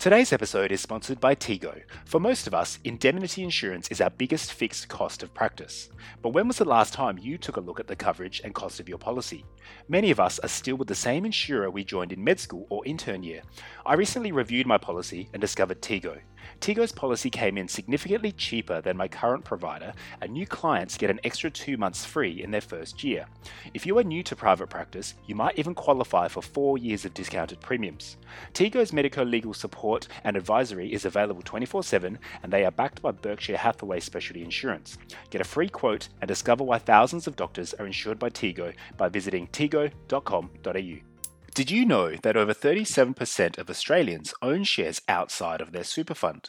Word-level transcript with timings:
Today's 0.00 0.32
episode 0.32 0.72
is 0.72 0.80
sponsored 0.80 1.20
by 1.20 1.34
Tego. 1.34 1.78
For 2.06 2.18
most 2.18 2.46
of 2.46 2.54
us, 2.54 2.78
indemnity 2.84 3.44
insurance 3.44 3.86
is 3.88 4.00
our 4.00 4.08
biggest 4.08 4.54
fixed 4.54 4.88
cost 4.88 5.22
of 5.22 5.34
practice. 5.34 5.90
But 6.22 6.30
when 6.30 6.48
was 6.48 6.56
the 6.56 6.64
last 6.64 6.94
time 6.94 7.18
you 7.18 7.36
took 7.36 7.58
a 7.58 7.60
look 7.60 7.78
at 7.78 7.86
the 7.86 7.94
coverage 7.94 8.40
and 8.42 8.54
cost 8.54 8.80
of 8.80 8.88
your 8.88 8.96
policy? 8.96 9.44
Many 9.90 10.10
of 10.10 10.18
us 10.18 10.38
are 10.38 10.48
still 10.48 10.76
with 10.76 10.88
the 10.88 10.94
same 10.94 11.26
insurer 11.26 11.70
we 11.70 11.84
joined 11.84 12.12
in 12.12 12.24
med 12.24 12.40
school 12.40 12.66
or 12.70 12.82
intern 12.86 13.22
year. 13.22 13.42
I 13.84 13.92
recently 13.92 14.32
reviewed 14.32 14.66
my 14.66 14.78
policy 14.78 15.28
and 15.34 15.40
discovered 15.42 15.82
Tego. 15.82 16.18
Tego's 16.60 16.92
policy 16.92 17.30
came 17.30 17.56
in 17.56 17.68
significantly 17.68 18.32
cheaper 18.32 18.80
than 18.80 18.96
my 18.96 19.08
current 19.08 19.44
provider, 19.44 19.92
and 20.20 20.32
new 20.32 20.46
clients 20.46 20.98
get 20.98 21.10
an 21.10 21.20
extra 21.24 21.50
two 21.50 21.76
months 21.76 22.04
free 22.04 22.42
in 22.42 22.50
their 22.50 22.60
first 22.60 23.02
year. 23.02 23.26
If 23.74 23.86
you 23.86 23.96
are 23.98 24.04
new 24.04 24.22
to 24.24 24.36
private 24.36 24.68
practice, 24.68 25.14
you 25.26 25.34
might 25.34 25.58
even 25.58 25.74
qualify 25.74 26.28
for 26.28 26.42
four 26.42 26.78
years 26.78 27.04
of 27.04 27.14
discounted 27.14 27.60
premiums. 27.60 28.16
Tego's 28.52 28.92
medico 28.92 29.24
legal 29.24 29.54
support 29.54 30.08
and 30.24 30.36
advisory 30.36 30.92
is 30.92 31.04
available 31.04 31.42
24 31.42 31.82
7, 31.82 32.18
and 32.42 32.52
they 32.52 32.64
are 32.64 32.70
backed 32.70 33.02
by 33.02 33.10
Berkshire 33.10 33.56
Hathaway 33.56 34.00
Specialty 34.00 34.42
Insurance. 34.42 34.98
Get 35.30 35.40
a 35.40 35.44
free 35.44 35.68
quote 35.68 36.08
and 36.20 36.28
discover 36.28 36.64
why 36.64 36.78
thousands 36.78 37.26
of 37.26 37.36
doctors 37.36 37.74
are 37.74 37.86
insured 37.86 38.18
by 38.18 38.30
Tego 38.30 38.72
by 38.96 39.08
visiting 39.08 39.46
tego.com.au. 39.48 41.09
Did 41.52 41.68
you 41.68 41.84
know 41.84 42.14
that 42.22 42.36
over 42.36 42.54
37% 42.54 43.58
of 43.58 43.68
Australians 43.68 44.32
own 44.40 44.62
shares 44.62 45.02
outside 45.08 45.60
of 45.60 45.72
their 45.72 45.82
super 45.82 46.14
fund? 46.14 46.48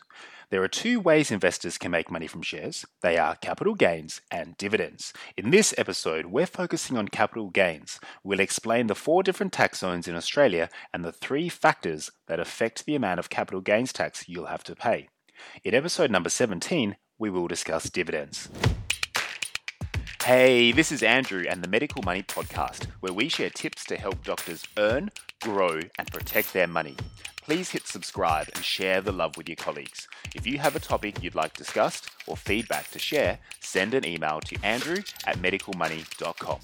There 0.51 0.61
are 0.61 0.67
two 0.67 0.99
ways 0.99 1.31
investors 1.31 1.79
can 1.79 1.89
make 1.89 2.11
money 2.11 2.27
from 2.27 2.43
shares. 2.43 2.85
They 3.01 3.17
are 3.17 3.35
capital 3.35 3.73
gains 3.73 4.21
and 4.29 4.55
dividends. 4.57 5.11
In 5.35 5.49
this 5.49 5.73
episode, 5.75 6.27
we're 6.27 6.45
focusing 6.45 6.97
on 6.97 7.07
capital 7.07 7.49
gains. 7.49 7.99
We'll 8.23 8.39
explain 8.39 8.87
the 8.87 8.95
four 8.95 9.23
different 9.23 9.53
tax 9.53 9.79
zones 9.79 10.07
in 10.07 10.15
Australia 10.15 10.69
and 10.93 11.03
the 11.03 11.11
three 11.11 11.49
factors 11.49 12.11
that 12.27 12.39
affect 12.39 12.85
the 12.85 12.95
amount 12.95 13.19
of 13.19 13.29
capital 13.29 13.61
gains 13.61 13.91
tax 13.91 14.29
you'll 14.29 14.47
have 14.47 14.63
to 14.65 14.75
pay. 14.75 15.09
In 15.63 15.73
episode 15.73 16.11
number 16.11 16.29
17, 16.29 16.95
we 17.17 17.31
will 17.31 17.47
discuss 17.47 17.89
dividends. 17.89 18.49
Hey, 20.23 20.71
this 20.71 20.91
is 20.91 21.01
Andrew 21.01 21.45
and 21.49 21.63
the 21.63 21.67
Medical 21.67 22.03
Money 22.03 22.21
Podcast, 22.21 22.85
where 22.99 23.11
we 23.11 23.27
share 23.27 23.49
tips 23.49 23.83
to 23.85 23.97
help 23.97 24.23
doctors 24.23 24.63
earn, 24.77 25.09
grow, 25.41 25.79
and 25.97 26.11
protect 26.11 26.53
their 26.53 26.67
money. 26.67 26.95
Please 27.41 27.71
hit 27.71 27.87
subscribe 27.87 28.47
and 28.53 28.63
share 28.63 29.01
the 29.01 29.11
love 29.11 29.35
with 29.35 29.49
your 29.49 29.55
colleagues. 29.55 30.07
If 30.35 30.45
you 30.45 30.59
have 30.59 30.75
a 30.75 30.79
topic 30.79 31.23
you'd 31.23 31.33
like 31.33 31.57
discussed 31.57 32.11
or 32.27 32.37
feedback 32.37 32.91
to 32.91 32.99
share, 32.99 33.39
send 33.61 33.95
an 33.95 34.05
email 34.05 34.39
to 34.41 34.63
andrew 34.63 34.97
at 35.25 35.37
medicalmoney.com. 35.37 36.59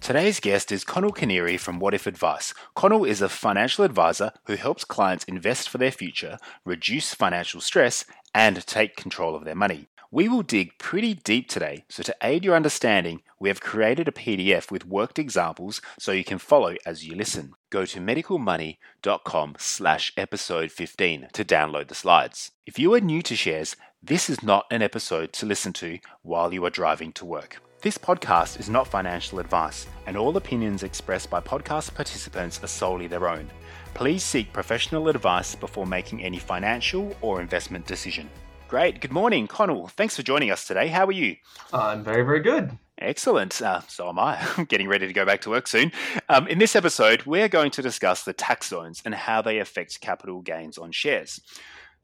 Today's 0.00 0.38
guest 0.38 0.70
is 0.70 0.84
Connell 0.84 1.10
Canary 1.10 1.56
from 1.56 1.80
What 1.80 1.92
If 1.92 2.06
Advice. 2.06 2.54
Connell 2.76 3.04
is 3.04 3.20
a 3.20 3.28
financial 3.28 3.84
advisor 3.84 4.30
who 4.44 4.54
helps 4.54 4.84
clients 4.84 5.24
invest 5.24 5.68
for 5.68 5.78
their 5.78 5.90
future, 5.90 6.38
reduce 6.64 7.14
financial 7.14 7.60
stress, 7.60 8.04
and 8.32 8.64
take 8.64 8.94
control 8.94 9.34
of 9.34 9.44
their 9.44 9.56
money. 9.56 9.89
We 10.12 10.28
will 10.28 10.42
dig 10.42 10.76
pretty 10.76 11.14
deep 11.14 11.48
today, 11.48 11.84
so 11.88 12.02
to 12.02 12.16
aid 12.20 12.44
your 12.44 12.56
understanding, 12.56 13.22
we 13.38 13.48
have 13.48 13.60
created 13.60 14.08
a 14.08 14.10
PDF 14.10 14.68
with 14.68 14.84
worked 14.84 15.20
examples 15.20 15.80
so 16.00 16.10
you 16.10 16.24
can 16.24 16.38
follow 16.38 16.74
as 16.84 17.06
you 17.06 17.14
listen. 17.14 17.52
Go 17.70 17.86
to 17.86 18.00
medicalmoney.com 18.00 19.54
slash 19.58 20.12
episode 20.16 20.72
15 20.72 21.28
to 21.32 21.44
download 21.44 21.86
the 21.86 21.94
slides. 21.94 22.50
If 22.66 22.76
you 22.76 22.92
are 22.94 23.00
new 23.00 23.22
to 23.22 23.36
shares, 23.36 23.76
this 24.02 24.28
is 24.28 24.42
not 24.42 24.66
an 24.72 24.82
episode 24.82 25.32
to 25.34 25.46
listen 25.46 25.72
to 25.74 26.00
while 26.22 26.52
you 26.52 26.64
are 26.64 26.70
driving 26.70 27.12
to 27.12 27.24
work. 27.24 27.62
This 27.80 27.96
podcast 27.96 28.58
is 28.58 28.68
not 28.68 28.88
financial 28.88 29.38
advice, 29.38 29.86
and 30.08 30.16
all 30.16 30.36
opinions 30.36 30.82
expressed 30.82 31.30
by 31.30 31.40
podcast 31.40 31.94
participants 31.94 32.60
are 32.64 32.66
solely 32.66 33.06
their 33.06 33.28
own. 33.28 33.48
Please 33.94 34.24
seek 34.24 34.52
professional 34.52 35.08
advice 35.08 35.54
before 35.54 35.86
making 35.86 36.24
any 36.24 36.40
financial 36.40 37.16
or 37.20 37.40
investment 37.40 37.86
decision. 37.86 38.28
Great. 38.70 39.00
Good 39.00 39.12
morning, 39.12 39.48
Connell. 39.48 39.88
Thanks 39.88 40.14
for 40.14 40.22
joining 40.22 40.52
us 40.52 40.64
today. 40.64 40.86
How 40.86 41.04
are 41.04 41.10
you? 41.10 41.34
I'm 41.72 42.04
very, 42.04 42.22
very 42.22 42.38
good. 42.38 42.78
Excellent. 42.98 43.60
Uh, 43.60 43.80
so 43.88 44.08
am 44.08 44.16
I. 44.16 44.38
I'm 44.56 44.64
getting 44.64 44.86
ready 44.86 45.08
to 45.08 45.12
go 45.12 45.26
back 45.26 45.40
to 45.40 45.50
work 45.50 45.66
soon. 45.66 45.90
Um, 46.28 46.46
in 46.46 46.60
this 46.60 46.76
episode, 46.76 47.24
we're 47.24 47.48
going 47.48 47.72
to 47.72 47.82
discuss 47.82 48.22
the 48.22 48.32
tax 48.32 48.68
zones 48.68 49.02
and 49.04 49.12
how 49.12 49.42
they 49.42 49.58
affect 49.58 50.00
capital 50.00 50.40
gains 50.40 50.78
on 50.78 50.92
shares. 50.92 51.40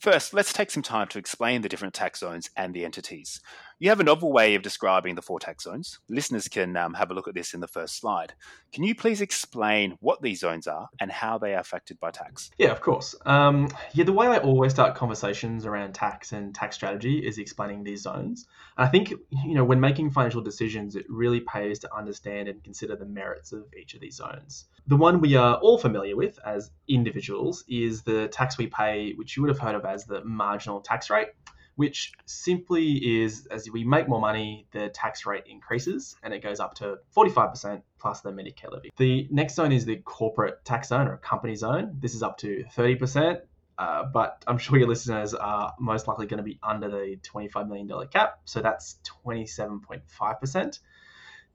First, 0.00 0.34
let's 0.34 0.52
take 0.52 0.72
some 0.72 0.82
time 0.82 1.06
to 1.10 1.20
explain 1.20 1.62
the 1.62 1.68
different 1.68 1.94
tax 1.94 2.18
zones 2.18 2.50
and 2.56 2.74
the 2.74 2.84
entities. 2.84 3.41
You 3.78 3.91
have 3.91 4.00
a 4.00 4.04
novel 4.04 4.32
way 4.32 4.54
of 4.54 4.62
describing 4.62 5.16
the 5.16 5.22
four 5.22 5.38
tax 5.38 5.64
zones. 5.64 5.98
Listeners 6.09 6.48
can 6.48 6.78
um, 6.78 6.94
have 6.94 7.10
a 7.10 7.14
look 7.14 7.28
at 7.28 7.34
this 7.34 7.53
in 7.53 7.60
the 7.60 7.69
first 7.69 7.97
slide. 7.97 8.32
Can 8.72 8.84
you 8.84 8.94
please 8.94 9.20
explain 9.20 9.98
what 10.00 10.22
these 10.22 10.41
zones 10.41 10.66
are 10.66 10.88
and 10.98 11.12
how 11.12 11.37
they 11.37 11.54
are 11.54 11.60
affected 11.60 12.00
by 12.00 12.10
tax? 12.10 12.50
Yeah, 12.56 12.70
of 12.70 12.81
course. 12.81 13.15
Um, 13.26 13.69
yeah, 13.92 14.04
the 14.04 14.15
way 14.15 14.28
I 14.28 14.38
always 14.38 14.72
start 14.72 14.94
conversations 14.94 15.66
around 15.66 15.92
tax 15.92 16.32
and 16.32 16.54
tax 16.54 16.75
strategy 16.75 17.19
is 17.19 17.36
explaining 17.36 17.84
these 17.84 18.00
zones. 18.00 18.47
And 18.78 18.86
I 18.86 18.91
think 18.91 19.10
you 19.10 19.54
know 19.54 19.65
when 19.65 19.78
making 19.78 20.10
financial 20.10 20.41
decisions, 20.41 20.97
it 20.97 21.04
really 21.10 21.41
pays 21.41 21.78
to 21.81 21.94
understand 21.94 22.48
and 22.48 22.65
consider 22.65 22.97
the 22.97 23.04
merits 23.04 23.53
of 23.53 23.66
each 23.78 23.92
of 23.92 24.00
these 24.00 24.16
zones. 24.16 24.65
The 24.86 24.97
one 24.97 25.20
we 25.20 25.36
are 25.36 25.56
all 25.56 25.76
familiar 25.76 26.16
with 26.16 26.38
as 26.47 26.70
individuals 26.88 27.62
is 27.69 28.04
the 28.04 28.28
tax 28.28 28.56
we 28.56 28.69
pay, 28.69 29.12
which 29.16 29.36
you 29.36 29.42
would 29.42 29.50
have 29.50 29.59
heard 29.59 29.75
of 29.75 29.84
as 29.84 30.06
the 30.06 30.25
marginal 30.25 30.81
tax 30.81 31.10
rate 31.10 31.28
which 31.76 32.12
simply 32.25 33.22
is 33.22 33.47
as 33.50 33.70
we 33.70 33.84
make 33.84 34.09
more 34.09 34.20
money, 34.20 34.66
the 34.72 34.88
tax 34.88 35.25
rate 35.26 35.44
increases 35.47 36.16
and 36.22 36.34
it 36.34 36.42
goes 36.42 36.59
up 36.59 36.75
to 36.75 36.97
45% 37.16 37.82
plus 37.98 38.20
the 38.22 38.31
Medicare 38.31 38.72
levy. 38.72 38.91
The 38.97 39.28
next 39.31 39.54
zone 39.54 39.72
is 39.72 39.84
the 39.84 39.97
corporate 39.97 40.65
tax 40.65 40.88
zone 40.88 41.06
or 41.06 41.19
company 41.19 41.54
zone. 41.54 41.97
This 42.00 42.15
is 42.15 42.22
up 42.22 42.38
to 42.38 42.65
30%. 42.76 43.41
Uh, 43.78 44.04
but 44.04 44.42
I'm 44.47 44.56
sure 44.56 44.78
your 44.78 44.88
listeners 44.88 45.34
are 45.34 45.75
most 45.78 46.09
likely 46.09 46.26
going 46.26 46.38
to 46.38 46.42
be 46.42 46.59
under 46.62 46.88
the 46.88 47.19
$25 47.22 47.69
million 47.69 48.09
cap. 48.09 48.38
So 48.47 48.62
that's 48.62 48.98
27.5%. 49.26 50.78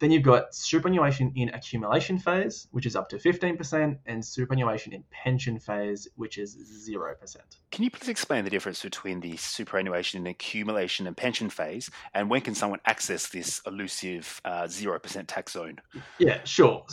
Then 0.01 0.09
you've 0.09 0.23
got 0.23 0.55
superannuation 0.55 1.31
in 1.35 1.49
accumulation 1.49 2.17
phase, 2.17 2.67
which 2.71 2.87
is 2.87 2.95
up 2.95 3.07
to 3.09 3.17
15%, 3.17 3.99
and 4.07 4.25
superannuation 4.25 4.93
in 4.93 5.03
pension 5.11 5.59
phase, 5.59 6.07
which 6.15 6.39
is 6.39 6.57
0%. 6.89 7.37
Can 7.69 7.83
you 7.83 7.91
please 7.91 8.09
explain 8.09 8.43
the 8.43 8.49
difference 8.49 8.81
between 8.81 9.19
the 9.19 9.37
superannuation 9.37 10.19
in 10.19 10.25
accumulation 10.25 11.05
and 11.05 11.15
pension 11.15 11.51
phase, 11.51 11.91
and 12.15 12.31
when 12.31 12.41
can 12.41 12.55
someone 12.55 12.79
access 12.85 13.27
this 13.27 13.61
elusive 13.67 14.41
uh, 14.43 14.63
0% 14.63 15.25
tax 15.27 15.53
zone? 15.53 15.79
Yeah, 16.17 16.43
sure. 16.45 16.83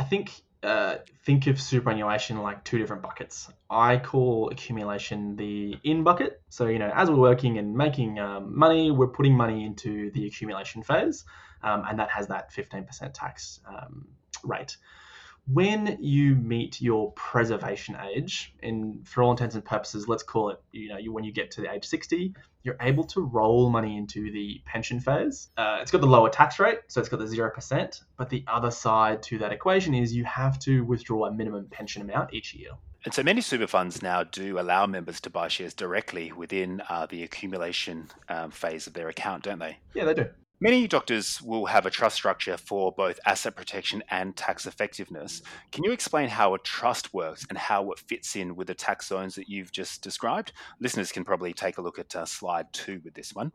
I 0.00 0.02
think 0.02 0.42
uh, 0.62 0.96
think 1.24 1.46
of 1.46 1.60
superannuation 1.60 2.38
like 2.38 2.64
two 2.64 2.78
different 2.78 3.02
buckets. 3.02 3.48
I 3.70 3.98
call 3.98 4.50
accumulation 4.50 5.36
the 5.36 5.76
in 5.84 6.02
bucket. 6.02 6.40
So, 6.48 6.66
you 6.66 6.78
know, 6.78 6.90
as 6.94 7.10
we're 7.10 7.16
working 7.16 7.58
and 7.58 7.76
making 7.76 8.18
um, 8.18 8.58
money, 8.58 8.90
we're 8.90 9.08
putting 9.08 9.36
money 9.36 9.64
into 9.64 10.10
the 10.10 10.26
accumulation 10.26 10.82
phase 10.82 11.24
um, 11.62 11.84
and 11.88 11.98
that 11.98 12.10
has 12.10 12.28
that 12.28 12.52
15% 12.52 13.12
tax 13.14 13.60
um, 13.68 14.08
rate. 14.44 14.76
When 15.50 15.96
you 16.00 16.34
meet 16.34 16.80
your 16.80 17.12
preservation 17.12 17.96
age, 18.14 18.54
and 18.62 19.06
for 19.08 19.22
all 19.22 19.30
intents 19.30 19.54
and 19.54 19.64
purposes, 19.64 20.06
let's 20.06 20.22
call 20.22 20.50
it, 20.50 20.60
you 20.72 20.88
know, 20.88 20.98
when 21.10 21.24
you 21.24 21.32
get 21.32 21.50
to 21.52 21.62
the 21.62 21.72
age 21.72 21.86
60, 21.86 22.34
you're 22.64 22.76
able 22.82 23.04
to 23.04 23.22
roll 23.22 23.70
money 23.70 23.96
into 23.96 24.30
the 24.30 24.60
pension 24.66 25.00
phase. 25.00 25.48
Uh, 25.56 25.78
it's 25.80 25.90
got 25.90 26.02
the 26.02 26.06
lower 26.06 26.28
tax 26.28 26.58
rate, 26.58 26.80
so 26.88 27.00
it's 27.00 27.08
got 27.08 27.18
the 27.18 27.24
0%. 27.24 28.02
But 28.18 28.28
the 28.28 28.44
other 28.46 28.70
side 28.70 29.22
to 29.24 29.38
that 29.38 29.52
equation 29.52 29.94
is 29.94 30.14
you 30.14 30.24
have 30.24 30.58
to 30.60 30.84
withdraw 30.84 31.26
a 31.26 31.32
minimum 31.32 31.66
pension 31.70 32.02
amount 32.02 32.34
each 32.34 32.52
year. 32.54 32.72
And 33.04 33.14
so 33.14 33.22
many 33.22 33.40
super 33.40 33.66
funds 33.66 34.02
now 34.02 34.24
do 34.24 34.58
allow 34.58 34.86
members 34.86 35.20
to 35.22 35.30
buy 35.30 35.48
shares 35.48 35.72
directly 35.72 36.30
within 36.30 36.82
uh, 36.90 37.06
the 37.06 37.22
accumulation 37.22 38.08
um, 38.28 38.50
phase 38.50 38.86
of 38.86 38.92
their 38.92 39.08
account, 39.08 39.44
don't 39.44 39.60
they? 39.60 39.78
Yeah, 39.94 40.04
they 40.04 40.14
do. 40.14 40.26
Many 40.60 40.88
doctors 40.88 41.40
will 41.40 41.66
have 41.66 41.86
a 41.86 41.90
trust 41.90 42.16
structure 42.16 42.56
for 42.56 42.90
both 42.90 43.20
asset 43.24 43.54
protection 43.54 44.02
and 44.10 44.34
tax 44.34 44.66
effectiveness. 44.66 45.40
Can 45.70 45.84
you 45.84 45.92
explain 45.92 46.28
how 46.28 46.54
a 46.54 46.58
trust 46.58 47.14
works 47.14 47.46
and 47.48 47.56
how 47.56 47.92
it 47.92 48.00
fits 48.00 48.34
in 48.34 48.56
with 48.56 48.66
the 48.66 48.74
tax 48.74 49.06
zones 49.06 49.36
that 49.36 49.48
you've 49.48 49.70
just 49.70 50.02
described? 50.02 50.52
Listeners 50.80 51.12
can 51.12 51.24
probably 51.24 51.52
take 51.52 51.78
a 51.78 51.80
look 51.80 52.00
at 52.00 52.16
uh, 52.16 52.24
slide 52.24 52.72
two 52.72 53.00
with 53.04 53.14
this 53.14 53.32
one. 53.36 53.52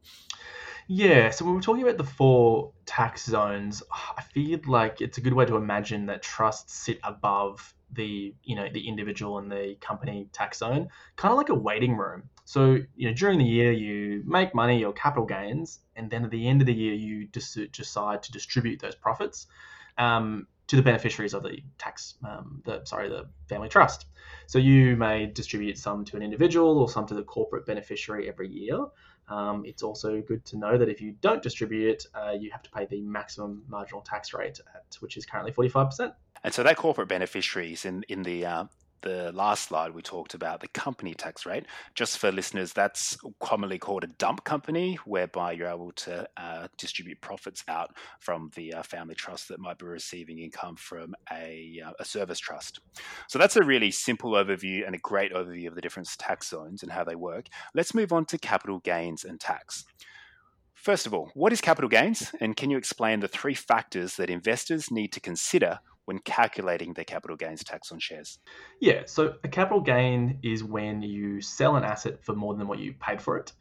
Yeah, 0.88 1.29
so 1.29 1.44
when 1.44 1.55
we're 1.55 1.61
talking 1.61 1.83
about 1.83 1.97
the 1.97 2.05
four 2.05 2.71
tax 2.85 3.25
zones, 3.25 3.83
I 3.91 4.21
feel 4.21 4.59
like 4.65 5.01
it's 5.01 5.17
a 5.17 5.21
good 5.21 5.33
way 5.33 5.45
to 5.45 5.57
imagine 5.57 6.06
that 6.06 6.21
trusts 6.21 6.73
sit 6.73 6.99
above 7.03 7.73
the 7.91 8.33
you 8.44 8.56
know 8.56 8.67
the 8.73 8.88
individual 8.88 9.38
and 9.38 9.51
the 9.51 9.75
company 9.81 10.29
tax 10.31 10.59
zone, 10.59 10.88
kind 11.15 11.31
of 11.31 11.38
like 11.38 11.49
a 11.49 11.56
waiting 11.56 11.97
room. 11.97 12.29
So 12.45 12.78
you 12.95 13.07
know 13.07 13.13
during 13.13 13.40
the 13.40 13.45
year 13.45 13.72
you 13.72 14.24
make 14.25 14.54
money, 14.54 14.80
your 14.80 14.94
capital 14.94 15.25
gains, 15.25 15.80
and 15.95 16.10
then 16.10 16.25
at 16.25 16.31
the 16.31 16.48
end 16.48 16.62
of 16.62 16.68
the 16.68 16.74
year 16.74 16.94
you 16.94 17.28
decide 17.28 18.24
to 18.24 18.31
distribute 18.31 18.80
those 18.80 18.95
profits 18.95 19.48
um, 19.98 20.48
to 20.68 20.75
the 20.75 20.81
beneficiaries 20.81 21.34
of 21.34 21.44
the 21.44 21.60
tax, 21.78 22.16
um, 22.28 22.62
the 22.66 22.81
sorry, 22.86 23.10
the 23.10 23.28
family 23.48 23.69
trust. 23.69 24.06
So 24.48 24.60
you 24.60 24.95
may 24.95 25.25
distribute 25.25 25.78
some 25.78 26.06
to 26.06 26.18
an 26.18 26.24
individual 26.24 26.80
or 26.80 26.90
some 26.90 27.06
to 27.07 27.13
the 27.13 27.24
corporate 27.24 27.66
beneficiary 27.66 28.28
every 28.28 28.50
year. 28.50 28.86
Um, 29.30 29.63
it's 29.66 29.84
also 29.84 30.22
good 30.22 30.44
to 30.45 30.57
know 30.57 30.78
that 30.78 30.90
if 30.90 31.01
you 31.01 31.16
don't 31.22 31.42
distribute 31.42 31.92
it, 31.92 32.06
uh, 32.13 32.31
you 32.31 32.51
have 32.51 32.62
to 32.63 32.69
pay 32.72 32.86
the 32.86 33.01
maximum 33.01 33.63
marginal 33.68 34.01
tax 34.01 34.34
rate, 34.34 34.60
at, 34.75 34.98
which 35.00 35.16
is 35.16 35.25
currently 35.25 35.51
45%. 35.51 36.13
And 36.44 36.54
so 36.54 36.62
that 36.63 36.75
corporate 36.75 37.07
beneficiaries 37.07 37.86
in, 37.86 38.04
in 38.10 38.24
the 38.24 38.45
uh, 38.45 38.66
the 39.03 39.31
last 39.33 39.67
slide, 39.67 39.94
we 39.94 40.01
talked 40.01 40.33
about 40.33 40.59
the 40.59 40.67
company 40.69 41.13
tax 41.13 41.45
rate. 41.45 41.65
Just 41.94 42.17
for 42.17 42.31
listeners, 42.31 42.73
that's 42.73 43.17
commonly 43.39 43.77
called 43.77 44.03
a 44.03 44.07
dump 44.07 44.44
company, 44.44 44.95
whereby 45.05 45.51
you're 45.51 45.69
able 45.69 45.91
to 45.91 46.27
uh, 46.38 46.67
distribute 46.77 47.21
profits 47.21 47.63
out 47.67 47.95
from 48.19 48.50
the 48.55 48.73
uh, 48.73 48.83
family 48.83 49.15
trust 49.15 49.50
that 49.50 49.59
might 49.59 49.77
be 49.77 49.85
receiving 49.85 50.39
income 50.39 50.75
from 50.75 51.13
a, 51.31 51.81
uh, 51.85 51.91
a 52.00 52.05
service 52.05 52.39
trust. 52.39 52.79
So 53.27 53.38
that's 53.38 53.57
a 53.57 53.63
really 53.63 53.91
simple 53.91 54.31
overview 54.31 54.85
and 54.85 54.95
a 54.95 55.00
great 55.00 55.33
overview 55.33 55.67
of 55.67 55.75
the 55.75 55.81
different 55.81 56.09
tax 56.17 56.49
zones 56.49 56.81
and 56.81 56.91
how 56.91 57.03
they 57.03 57.15
work. 57.15 57.47
Let's 57.75 57.94
move 57.94 58.11
on 58.11 58.25
to 58.25 58.38
capital 58.38 58.79
gains 58.79 59.23
and 59.23 59.39
tax. 59.39 59.85
First 60.73 61.07
of 61.07 61.13
all, 61.13 61.31
what 61.33 61.53
is 61.53 61.61
capital 61.61 61.89
gains? 61.89 62.35
And 62.41 62.57
can 62.57 62.69
you 62.69 62.77
explain 62.77 63.21
the 63.21 63.29
three 63.29 63.53
factors 63.53 64.17
that 64.17 64.29
investors 64.29 64.91
need 64.91 65.13
to 65.13 65.21
consider 65.21 65.79
when 66.05 66.19
calculating 66.19 66.94
their 66.94 67.05
capital 67.05 67.38
gains 67.38 67.63
tax 67.63 67.91
on 67.91 68.00
shares? 68.00 68.39
Yeah, 68.79 69.03
so 69.05 69.35
a 69.44 69.47
capital 69.47 69.81
gain 69.81 70.39
is 70.44 70.63
when 70.63 71.01
you 71.01 71.41
sell 71.41 71.75
an 71.75 71.83
asset 71.83 72.23
for 72.23 72.35
more 72.35 72.55
than 72.55 72.67
what 72.67 72.79
you 72.79 72.94
paid 72.94 73.21
for 73.21 73.38
it. 73.38 73.53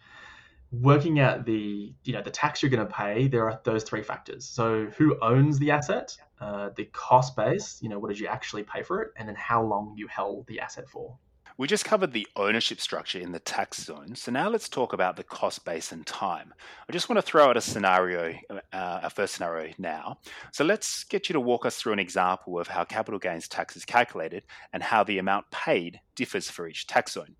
Working 0.72 1.20
out 1.20 1.44
the 1.44 1.92
you 2.02 2.12
know 2.14 2.22
the 2.22 2.30
tax 2.30 2.62
you're 2.62 2.70
going 2.70 2.86
to 2.86 2.92
pay, 2.92 3.28
there 3.28 3.44
are 3.44 3.60
those 3.64 3.84
three 3.84 4.02
factors. 4.02 4.46
So 4.46 4.86
who 4.96 5.18
owns 5.20 5.58
the 5.58 5.70
asset, 5.70 6.16
uh, 6.40 6.70
the 6.74 6.86
cost 6.86 7.36
base, 7.36 7.78
you 7.82 7.90
know 7.90 7.98
what 7.98 8.08
did 8.08 8.18
you 8.18 8.26
actually 8.26 8.62
pay 8.62 8.82
for 8.82 9.02
it, 9.02 9.12
and 9.16 9.28
then 9.28 9.36
how 9.36 9.62
long 9.62 9.94
you 9.96 10.06
held 10.06 10.46
the 10.46 10.60
asset 10.60 10.88
for. 10.88 11.18
We 11.58 11.68
just 11.68 11.84
covered 11.84 12.12
the 12.12 12.26
ownership 12.34 12.80
structure 12.80 13.18
in 13.18 13.32
the 13.32 13.38
tax 13.38 13.84
zone, 13.84 14.14
so 14.14 14.32
now 14.32 14.48
let's 14.48 14.70
talk 14.70 14.94
about 14.94 15.16
the 15.16 15.22
cost 15.22 15.64
base 15.66 15.92
and 15.92 16.06
time. 16.06 16.54
I 16.88 16.92
just 16.92 17.10
want 17.10 17.18
to 17.18 17.22
throw 17.22 17.50
out 17.50 17.58
a 17.58 17.60
scenario, 17.60 18.34
uh, 18.50 19.00
a 19.02 19.10
first 19.10 19.34
scenario 19.34 19.74
now. 19.76 20.18
So 20.52 20.64
let's 20.64 21.04
get 21.04 21.28
you 21.28 21.34
to 21.34 21.40
walk 21.40 21.66
us 21.66 21.76
through 21.76 21.92
an 21.92 21.98
example 21.98 22.58
of 22.58 22.68
how 22.68 22.84
capital 22.84 23.20
gains 23.20 23.48
tax 23.48 23.76
is 23.76 23.84
calculated 23.84 24.44
and 24.72 24.82
how 24.82 25.04
the 25.04 25.18
amount 25.18 25.50
paid 25.50 26.00
differs 26.16 26.48
for 26.48 26.66
each 26.66 26.86
tax 26.86 27.12
zone. 27.12 27.36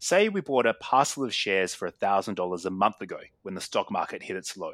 Say 0.00 0.28
we 0.28 0.40
bought 0.40 0.66
a 0.66 0.74
parcel 0.74 1.22
of 1.22 1.32
shares 1.32 1.72
for 1.72 1.88
$1,000 1.88 2.64
a 2.64 2.70
month 2.70 3.00
ago 3.00 3.18
when 3.42 3.54
the 3.54 3.60
stock 3.60 3.92
market 3.92 4.24
hit 4.24 4.36
its 4.36 4.56
low. 4.56 4.72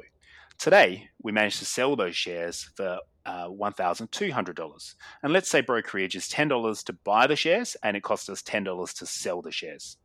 Today, 0.57 1.09
we 1.21 1.31
managed 1.31 1.59
to 1.59 1.65
sell 1.65 1.95
those 1.95 2.15
shares 2.15 2.71
for 2.75 2.99
uh, 3.29 3.47
$1,200. 3.47 4.95
And 5.21 5.33
let's 5.33 5.49
say 5.49 5.61
brokerage 5.61 6.15
is 6.15 6.27
$10 6.27 6.83
to 6.85 6.93
buy 6.93 7.27
the 7.27 7.35
shares 7.35 7.77
and 7.83 7.95
it 7.95 8.01
costs 8.01 8.27
us 8.27 8.41
$10 8.41 8.93
to 8.97 9.05
sell 9.05 9.41
the 9.41 9.51
shares. 9.51 9.97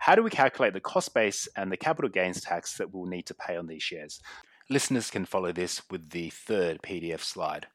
How 0.00 0.16
do 0.16 0.22
we 0.22 0.30
calculate 0.30 0.72
the 0.72 0.80
cost 0.80 1.14
base 1.14 1.48
and 1.56 1.70
the 1.70 1.76
capital 1.76 2.10
gains 2.10 2.40
tax 2.40 2.76
that 2.78 2.92
we'll 2.92 3.06
need 3.06 3.26
to 3.26 3.34
pay 3.34 3.56
on 3.56 3.68
these 3.68 3.82
shares? 3.82 4.20
Listeners 4.68 5.10
can 5.10 5.24
follow 5.24 5.52
this 5.52 5.80
with 5.90 6.10
the 6.10 6.30
third 6.30 6.82
PDF 6.82 7.20
slide. 7.20 7.68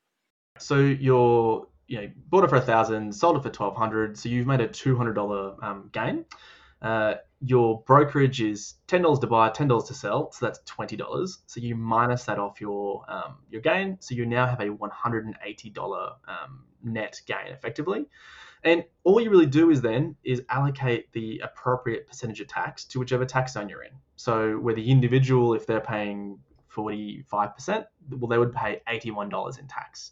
So 0.59 0.77
you're 0.79 1.67
you 1.87 2.01
know 2.01 2.11
bought 2.29 2.43
it 2.43 2.49
for 2.49 2.57
a 2.57 2.61
thousand, 2.61 3.15
sold 3.15 3.37
it 3.37 3.43
for 3.43 3.49
twelve 3.49 3.75
hundred, 3.75 4.17
so 4.17 4.27
you've 4.29 4.45
made 4.45 4.59
a 4.59 4.67
two 4.67 4.95
hundred 4.97 5.13
dollar 5.13 5.55
um, 5.63 5.89
gain. 5.93 6.25
Uh, 6.81 7.15
your 7.43 7.83
brokerage 7.85 8.41
is 8.41 8.75
ten 8.87 9.01
dollars 9.01 9.19
to 9.19 9.27
buy, 9.27 9.49
ten 9.49 9.67
dollars 9.67 9.85
to 9.85 9.93
sell, 9.93 10.31
so 10.31 10.45
that's 10.45 10.59
twenty 10.65 10.95
dollars. 10.95 11.39
So 11.45 11.59
you 11.59 11.75
minus 11.75 12.23
that 12.25 12.39
off 12.39 12.61
your 12.61 13.03
um, 13.07 13.37
your 13.49 13.61
gain, 13.61 13.97
so 13.99 14.15
you 14.15 14.25
now 14.25 14.47
have 14.47 14.61
a 14.61 14.69
one 14.69 14.89
hundred 14.91 15.25
and 15.25 15.35
eighty 15.43 15.69
dollar 15.69 16.13
um, 16.27 16.65
net 16.83 17.21
gain 17.25 17.47
effectively. 17.47 18.05
And 18.63 18.83
all 19.03 19.19
you 19.19 19.31
really 19.31 19.47
do 19.47 19.71
is 19.71 19.81
then 19.81 20.15
is 20.23 20.43
allocate 20.49 21.11
the 21.13 21.39
appropriate 21.43 22.07
percentage 22.07 22.41
of 22.41 22.47
tax 22.47 22.85
to 22.85 22.99
whichever 22.99 23.25
tax 23.25 23.53
zone 23.53 23.69
you're 23.69 23.83
in. 23.83 23.93
So 24.15 24.53
where 24.57 24.75
the 24.75 24.91
individual, 24.91 25.55
if 25.55 25.65
they're 25.65 25.81
paying 25.81 26.37
forty 26.67 27.23
five 27.27 27.55
percent, 27.55 27.85
well 28.09 28.27
they 28.27 28.37
would 28.37 28.53
pay 28.53 28.81
eighty 28.87 29.11
one 29.11 29.29
dollars 29.29 29.57
in 29.57 29.67
tax 29.67 30.11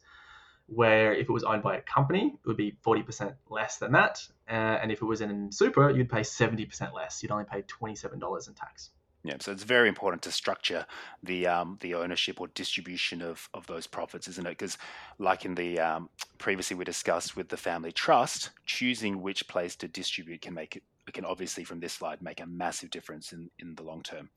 where 0.74 1.14
if 1.14 1.28
it 1.28 1.32
was 1.32 1.44
owned 1.44 1.64
by 1.64 1.78
a 1.78 1.82
company, 1.82 2.34
it 2.34 2.48
would 2.48 2.58
be 2.58 2.76
40% 2.86 3.34
less 3.50 3.78
than 3.78 3.92
that. 3.94 4.26
Uh, 4.50 4.54
and 4.54 4.92
if 4.92 5.02
it 5.02 5.06
was 5.06 5.22
in 5.22 5.52
super, 5.52 5.90
you'd 5.90 6.10
pay 6.10 6.22
70% 6.22 6.94
less. 6.94 7.22
You'd 7.22 7.32
only 7.32 7.46
pay 7.46 7.64
$27 7.64 8.48
in 8.48 8.54
tax. 8.54 8.92
Yeah, 9.24 9.36
so 9.42 9.52
it's 9.52 9.64
very 9.64 9.90
important 9.90 10.22
to 10.24 10.32
structure 10.32 10.86
the 11.22 11.46
um, 11.46 11.78
the 11.82 11.94
ownership 11.96 12.40
or 12.40 12.48
distribution 12.48 13.22
of, 13.22 13.50
of 13.54 13.68
those 13.68 13.86
profits, 13.86 14.30
isn't 14.30 14.48
it? 14.48 14.52
Because, 14.52 14.78
like 15.18 15.44
in 15.44 15.56
the 15.56 15.78
um, 15.78 16.10
previously 16.38 16.78
we 16.78 16.86
discussed 16.86 17.36
with 17.36 17.50
the 17.50 17.58
family 17.58 17.92
trust, 17.92 18.52
choosing 18.66 19.22
which 19.22 19.46
place 19.50 19.76
to 19.78 19.90
distribute 19.90 20.42
can 20.42 20.54
make 20.54 20.78
it, 20.78 20.84
can 21.12 21.26
obviously 21.26 21.66
from 21.66 21.82
this 21.82 21.94
slide 21.94 22.22
make 22.22 22.40
a 22.40 22.46
massive 22.46 22.92
difference 22.92 23.34
in, 23.34 23.50
in 23.60 23.76
the 23.76 23.84
long 23.84 24.04
term. 24.04 24.30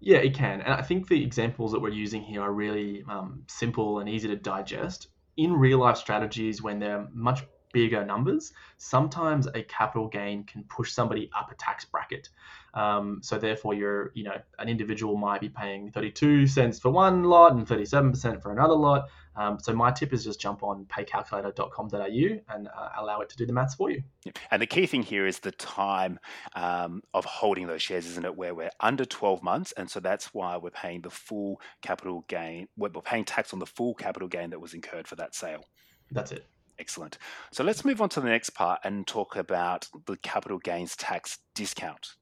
Yeah, 0.00 0.18
it 0.18 0.34
can, 0.34 0.60
and 0.60 0.74
I 0.74 0.82
think 0.82 1.08
the 1.08 1.24
examples 1.24 1.72
that 1.72 1.80
we're 1.80 1.88
using 1.88 2.22
here 2.22 2.42
are 2.42 2.52
really 2.52 3.04
um, 3.08 3.44
simple 3.46 4.00
and 4.00 4.10
easy 4.10 4.28
to 4.28 4.36
digest 4.36 5.08
in 5.38 5.54
real 5.54 5.78
life 5.78 5.96
strategies 5.96 6.60
when 6.60 6.78
they're 6.78 7.08
much 7.14 7.44
bigger 7.72 8.04
numbers, 8.04 8.52
sometimes 8.76 9.46
a 9.46 9.62
capital 9.62 10.08
gain 10.08 10.44
can 10.44 10.64
push 10.64 10.92
somebody 10.92 11.30
up 11.38 11.50
a 11.50 11.54
tax 11.54 11.84
bracket. 11.84 12.28
Um, 12.74 13.20
so 13.22 13.38
therefore, 13.38 13.74
you're 13.74 14.10
you 14.14 14.24
know 14.24 14.36
an 14.58 14.68
individual 14.68 15.16
might 15.16 15.40
be 15.40 15.48
paying 15.48 15.90
32 15.90 16.46
cents 16.46 16.78
for 16.78 16.90
one 16.90 17.24
lot 17.24 17.52
and 17.52 17.66
37% 17.66 18.42
for 18.42 18.52
another 18.52 18.74
lot. 18.74 19.08
Um, 19.38 19.58
so 19.60 19.72
my 19.72 19.92
tip 19.92 20.12
is 20.12 20.24
just 20.24 20.40
jump 20.40 20.64
on 20.64 20.84
paycalculator.com.au 20.86 22.54
and 22.54 22.68
uh, 22.68 22.88
allow 22.98 23.20
it 23.20 23.28
to 23.30 23.36
do 23.36 23.46
the 23.46 23.52
maths 23.52 23.76
for 23.76 23.88
you. 23.88 24.02
And 24.50 24.60
the 24.60 24.66
key 24.66 24.86
thing 24.86 25.04
here 25.04 25.26
is 25.26 25.38
the 25.38 25.52
time 25.52 26.18
um, 26.56 27.02
of 27.14 27.24
holding 27.24 27.68
those 27.68 27.80
shares, 27.80 28.06
isn't 28.06 28.24
it? 28.24 28.36
Where 28.36 28.52
we're 28.52 28.70
under 28.80 29.04
12 29.04 29.42
months, 29.42 29.72
and 29.76 29.88
so 29.88 30.00
that's 30.00 30.34
why 30.34 30.56
we're 30.56 30.70
paying 30.70 31.02
the 31.02 31.10
full 31.10 31.60
capital 31.82 32.24
gain. 32.28 32.66
We're 32.76 32.90
paying 32.90 33.24
tax 33.24 33.52
on 33.52 33.60
the 33.60 33.66
full 33.66 33.94
capital 33.94 34.26
gain 34.28 34.50
that 34.50 34.60
was 34.60 34.74
incurred 34.74 35.06
for 35.06 35.14
that 35.16 35.36
sale. 35.36 35.64
That's 36.10 36.32
it. 36.32 36.44
Excellent. 36.80 37.18
So 37.52 37.62
let's 37.62 37.84
move 37.84 38.00
on 38.00 38.08
to 38.10 38.20
the 38.20 38.28
next 38.28 38.50
part 38.50 38.80
and 38.84 39.06
talk 39.06 39.36
about 39.36 39.88
the 40.06 40.16
capital 40.16 40.58
gains 40.58 40.96
tax 40.96 41.38
discount. 41.54 42.14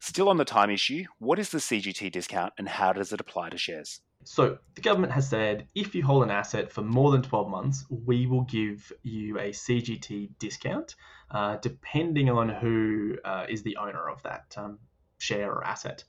Still 0.00 0.28
on 0.28 0.36
the 0.36 0.44
time 0.44 0.70
issue, 0.70 1.04
what 1.18 1.38
is 1.38 1.50
the 1.50 1.58
CGT 1.58 2.10
discount 2.10 2.52
and 2.58 2.68
how 2.68 2.92
does 2.92 3.12
it 3.12 3.20
apply 3.20 3.50
to 3.50 3.58
shares? 3.58 4.00
So, 4.24 4.58
the 4.74 4.80
government 4.80 5.12
has 5.12 5.28
said 5.28 5.66
if 5.74 5.94
you 5.94 6.04
hold 6.04 6.22
an 6.22 6.30
asset 6.30 6.70
for 6.70 6.82
more 6.82 7.10
than 7.10 7.22
12 7.22 7.48
months, 7.48 7.84
we 7.90 8.26
will 8.26 8.42
give 8.42 8.92
you 9.02 9.38
a 9.38 9.50
CGT 9.50 10.30
discount, 10.38 10.94
uh, 11.30 11.56
depending 11.56 12.30
on 12.30 12.48
who 12.48 13.16
uh, 13.24 13.46
is 13.48 13.62
the 13.62 13.76
owner 13.76 14.08
of 14.08 14.22
that 14.22 14.54
um, 14.56 14.78
share 15.18 15.50
or 15.50 15.64
asset. 15.64 16.04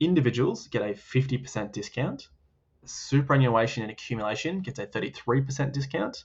Individuals 0.00 0.66
get 0.66 0.82
a 0.82 0.94
50% 0.94 1.72
discount, 1.72 2.28
superannuation 2.84 3.82
and 3.82 3.92
accumulation 3.92 4.60
gets 4.60 4.78
a 4.78 4.86
33% 4.86 5.72
discount, 5.72 6.24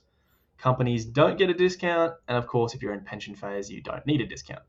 companies 0.58 1.04
don't 1.04 1.38
get 1.38 1.50
a 1.50 1.54
discount, 1.54 2.14
and 2.28 2.36
of 2.36 2.46
course, 2.46 2.74
if 2.74 2.82
you're 2.82 2.92
in 2.92 3.00
pension 3.00 3.34
phase, 3.34 3.70
you 3.70 3.82
don't 3.82 4.06
need 4.06 4.20
a 4.20 4.26
discount. 4.26 4.62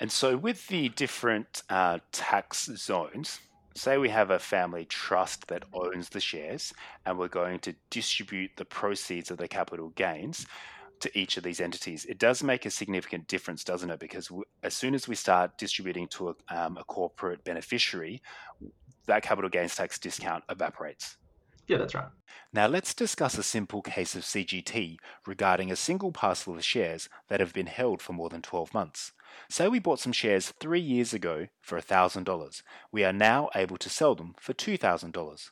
And 0.00 0.10
so, 0.10 0.36
with 0.36 0.66
the 0.68 0.88
different 0.88 1.62
uh, 1.68 1.98
tax 2.10 2.68
zones, 2.76 3.40
say 3.74 3.98
we 3.98 4.08
have 4.08 4.30
a 4.30 4.38
family 4.38 4.84
trust 4.84 5.48
that 5.48 5.64
owns 5.72 6.08
the 6.08 6.20
shares, 6.20 6.72
and 7.04 7.18
we're 7.18 7.28
going 7.28 7.58
to 7.60 7.74
distribute 7.90 8.52
the 8.56 8.64
proceeds 8.64 9.30
of 9.30 9.38
the 9.38 9.48
capital 9.48 9.90
gains 9.90 10.46
to 11.00 11.18
each 11.18 11.36
of 11.36 11.42
these 11.42 11.60
entities. 11.60 12.04
It 12.06 12.18
does 12.18 12.42
make 12.42 12.64
a 12.66 12.70
significant 12.70 13.26
difference, 13.26 13.64
doesn't 13.64 13.90
it? 13.90 13.98
Because 13.98 14.30
as 14.62 14.74
soon 14.74 14.94
as 14.94 15.08
we 15.08 15.14
start 15.14 15.58
distributing 15.58 16.08
to 16.08 16.30
a, 16.30 16.56
um, 16.56 16.78
a 16.78 16.84
corporate 16.84 17.44
beneficiary, 17.44 18.22
that 19.06 19.22
capital 19.22 19.50
gains 19.50 19.74
tax 19.74 19.98
discount 19.98 20.44
evaporates. 20.48 21.16
Yeah, 21.66 21.78
that's 21.78 21.94
right. 21.94 22.08
Now 22.52 22.66
let's 22.66 22.94
discuss 22.94 23.36
a 23.38 23.42
simple 23.42 23.82
case 23.82 24.14
of 24.14 24.22
CGT 24.22 24.96
regarding 25.26 25.72
a 25.72 25.76
single 25.76 26.12
parcel 26.12 26.54
of 26.54 26.64
shares 26.64 27.08
that 27.28 27.40
have 27.40 27.52
been 27.52 27.66
held 27.66 28.00
for 28.00 28.12
more 28.12 28.28
than 28.28 28.42
12 28.42 28.72
months. 28.72 29.12
Say 29.48 29.68
we 29.68 29.78
bought 29.78 30.00
some 30.00 30.12
shares 30.12 30.52
three 30.60 30.80
years 30.80 31.12
ago 31.12 31.48
for 31.60 31.78
$1,000. 31.78 32.62
We 32.92 33.04
are 33.04 33.12
now 33.12 33.50
able 33.54 33.76
to 33.78 33.90
sell 33.90 34.14
them 34.14 34.34
for 34.40 34.52
$2,000. 34.52 35.50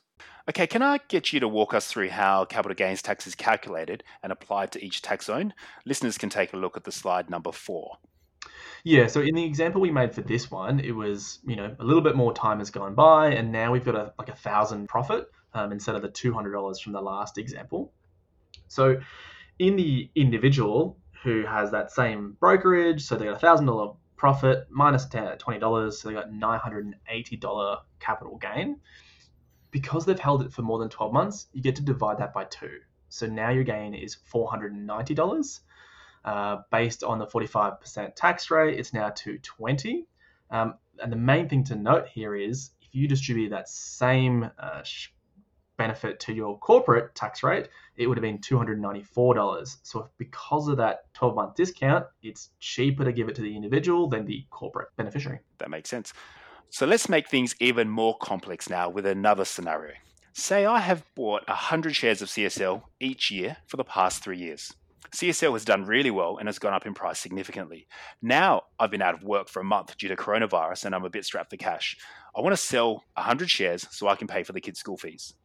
Okay, 0.49 0.67
can 0.67 0.81
I 0.81 0.99
get 1.07 1.31
you 1.31 1.39
to 1.39 1.47
walk 1.47 1.73
us 1.73 1.87
through 1.87 2.09
how 2.09 2.45
capital 2.45 2.75
gains 2.75 3.01
tax 3.01 3.25
is 3.25 3.35
calculated 3.35 4.03
and 4.21 4.31
applied 4.31 4.71
to 4.73 4.83
each 4.83 5.01
tax 5.01 5.25
zone? 5.25 5.53
Listeners 5.85 6.17
can 6.17 6.29
take 6.29 6.53
a 6.53 6.57
look 6.57 6.75
at 6.75 6.83
the 6.83 6.91
slide 6.91 7.29
number 7.29 7.51
four. 7.51 7.97
Yeah, 8.83 9.07
so 9.07 9.21
in 9.21 9.35
the 9.35 9.45
example 9.45 9.79
we 9.79 9.91
made 9.91 10.13
for 10.13 10.21
this 10.21 10.51
one, 10.51 10.81
it 10.81 10.91
was, 10.91 11.39
you 11.45 11.55
know, 11.55 11.73
a 11.79 11.83
little 11.83 12.01
bit 12.01 12.17
more 12.17 12.33
time 12.33 12.59
has 12.59 12.69
gone 12.69 12.93
by 12.93 13.29
and 13.29 13.51
now 13.51 13.71
we've 13.71 13.85
got 13.85 13.95
a 13.95 14.13
like 14.19 14.27
a 14.29 14.35
thousand 14.35 14.89
profit 14.89 15.31
um, 15.53 15.71
instead 15.71 15.95
of 15.95 16.01
the 16.01 16.09
$200 16.09 16.81
from 16.81 16.91
the 16.91 17.01
last 17.01 17.37
example. 17.37 17.93
So 18.67 18.99
in 19.59 19.77
the 19.77 20.09
individual 20.15 20.97
who 21.23 21.45
has 21.45 21.71
that 21.71 21.91
same 21.91 22.35
brokerage, 22.39 23.03
so 23.03 23.15
they 23.15 23.25
got 23.25 23.41
a 23.41 23.45
$1,000 23.45 23.95
profit 24.17 24.67
minus 24.69 25.05
$20, 25.05 25.93
so 25.93 26.07
they 26.07 26.13
got 26.13 26.31
$980 26.31 27.77
capital 27.99 28.37
gain. 28.37 28.79
Because 29.71 30.05
they've 30.05 30.19
held 30.19 30.43
it 30.43 30.51
for 30.51 30.61
more 30.61 30.79
than 30.79 30.89
12 30.89 31.13
months, 31.13 31.47
you 31.53 31.61
get 31.61 31.77
to 31.77 31.81
divide 31.81 32.19
that 32.19 32.33
by 32.33 32.43
two. 32.45 32.79
So 33.09 33.25
now 33.25 33.49
your 33.49 33.63
gain 33.63 33.93
is 33.93 34.17
$490. 34.31 35.59
Uh, 36.25 36.57
based 36.71 37.03
on 37.03 37.19
the 37.19 37.25
45% 37.25 38.15
tax 38.15 38.51
rate, 38.51 38.79
it's 38.79 38.93
now 38.93 39.09
220. 39.09 40.05
Um, 40.51 40.75
and 40.99 41.11
the 41.11 41.17
main 41.17 41.49
thing 41.49 41.63
to 41.65 41.75
note 41.75 42.07
here 42.07 42.35
is 42.35 42.71
if 42.81 42.93
you 42.93 43.07
distribute 43.07 43.49
that 43.49 43.67
same 43.67 44.49
uh, 44.59 44.83
benefit 45.83 46.17
to 46.17 46.33
your 46.33 46.57
corporate 46.59 47.13
tax 47.13 47.43
rate, 47.43 47.67
it 47.97 48.07
would 48.07 48.17
have 48.17 48.21
been 48.21 48.37
$294. 48.37 49.77
So 49.83 50.09
because 50.17 50.69
of 50.69 50.77
that 50.77 51.13
12 51.13 51.35
month 51.35 51.55
discount, 51.55 52.05
it's 52.21 52.51
cheaper 52.61 53.03
to 53.03 53.11
give 53.11 53.27
it 53.27 53.35
to 53.35 53.41
the 53.41 53.53
individual 53.53 54.07
than 54.07 54.25
the 54.25 54.45
corporate 54.49 54.87
beneficiary. 54.95 55.39
That 55.57 55.69
makes 55.69 55.89
sense. 55.89 56.13
So 56.69 56.85
let's 56.85 57.09
make 57.09 57.27
things 57.27 57.53
even 57.59 57.89
more 57.89 58.17
complex 58.17 58.69
now 58.69 58.89
with 58.89 59.05
another 59.05 59.43
scenario. 59.43 59.93
Say 60.31 60.65
I 60.65 60.79
have 60.79 61.03
bought 61.15 61.45
100 61.49 61.95
shares 61.95 62.21
of 62.21 62.29
CSL 62.29 62.83
each 63.01 63.29
year 63.29 63.57
for 63.67 63.75
the 63.75 63.83
past 63.83 64.23
three 64.23 64.37
years. 64.37 64.73
CSL 65.13 65.53
has 65.53 65.65
done 65.65 65.85
really 65.85 66.09
well 66.09 66.37
and 66.37 66.47
has 66.47 66.57
gone 66.57 66.73
up 66.73 66.87
in 66.87 66.95
price 66.95 67.19
significantly. 67.19 67.87
Now 68.21 68.63
I've 68.79 68.89
been 68.89 69.03
out 69.03 69.13
of 69.13 69.23
work 69.23 69.47
for 69.49 69.59
a 69.59 69.65
month 69.65 69.95
due 69.97 70.07
to 70.07 70.15
coronavirus 70.15 70.85
and 70.85 70.95
I'm 70.95 71.05
a 71.05 71.09
bit 71.09 71.25
strapped 71.25 71.51
for 71.51 71.57
cash. 71.57 71.97
I 72.35 72.41
want 72.41 72.53
to 72.53 72.57
sell 72.57 73.03
100 73.15 73.49
shares 73.49 73.85
so 73.91 74.07
I 74.07 74.15
can 74.15 74.27
pay 74.27 74.41
for 74.41 74.53
the 74.53 74.61
kids' 74.61 74.79
school 74.79 74.97
fees. 74.97 75.35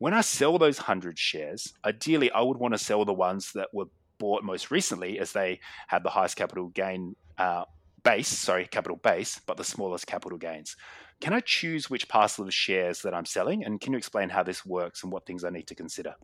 When 0.00 0.14
I 0.14 0.22
sell 0.22 0.56
those 0.56 0.78
100 0.78 1.18
shares, 1.18 1.74
ideally 1.84 2.30
I 2.30 2.40
would 2.40 2.56
want 2.56 2.72
to 2.72 2.78
sell 2.78 3.04
the 3.04 3.12
ones 3.12 3.52
that 3.52 3.68
were 3.74 3.84
bought 4.18 4.42
most 4.42 4.70
recently 4.70 5.18
as 5.18 5.32
they 5.32 5.60
had 5.88 6.02
the 6.02 6.08
highest 6.08 6.36
capital 6.36 6.68
gain 6.68 7.16
uh, 7.36 7.64
base, 8.02 8.28
sorry, 8.28 8.66
capital 8.66 8.96
base, 8.96 9.42
but 9.46 9.58
the 9.58 9.64
smallest 9.64 10.06
capital 10.06 10.38
gains. 10.38 10.74
Can 11.20 11.34
I 11.34 11.40
choose 11.40 11.90
which 11.90 12.08
parcel 12.08 12.46
of 12.46 12.54
shares 12.54 13.02
that 13.02 13.12
I'm 13.12 13.26
selling? 13.26 13.62
And 13.62 13.78
can 13.78 13.92
you 13.92 13.98
explain 13.98 14.30
how 14.30 14.42
this 14.42 14.64
works 14.64 15.02
and 15.02 15.12
what 15.12 15.26
things 15.26 15.44
I 15.44 15.50
need 15.50 15.66
to 15.66 15.74
consider? 15.74 16.14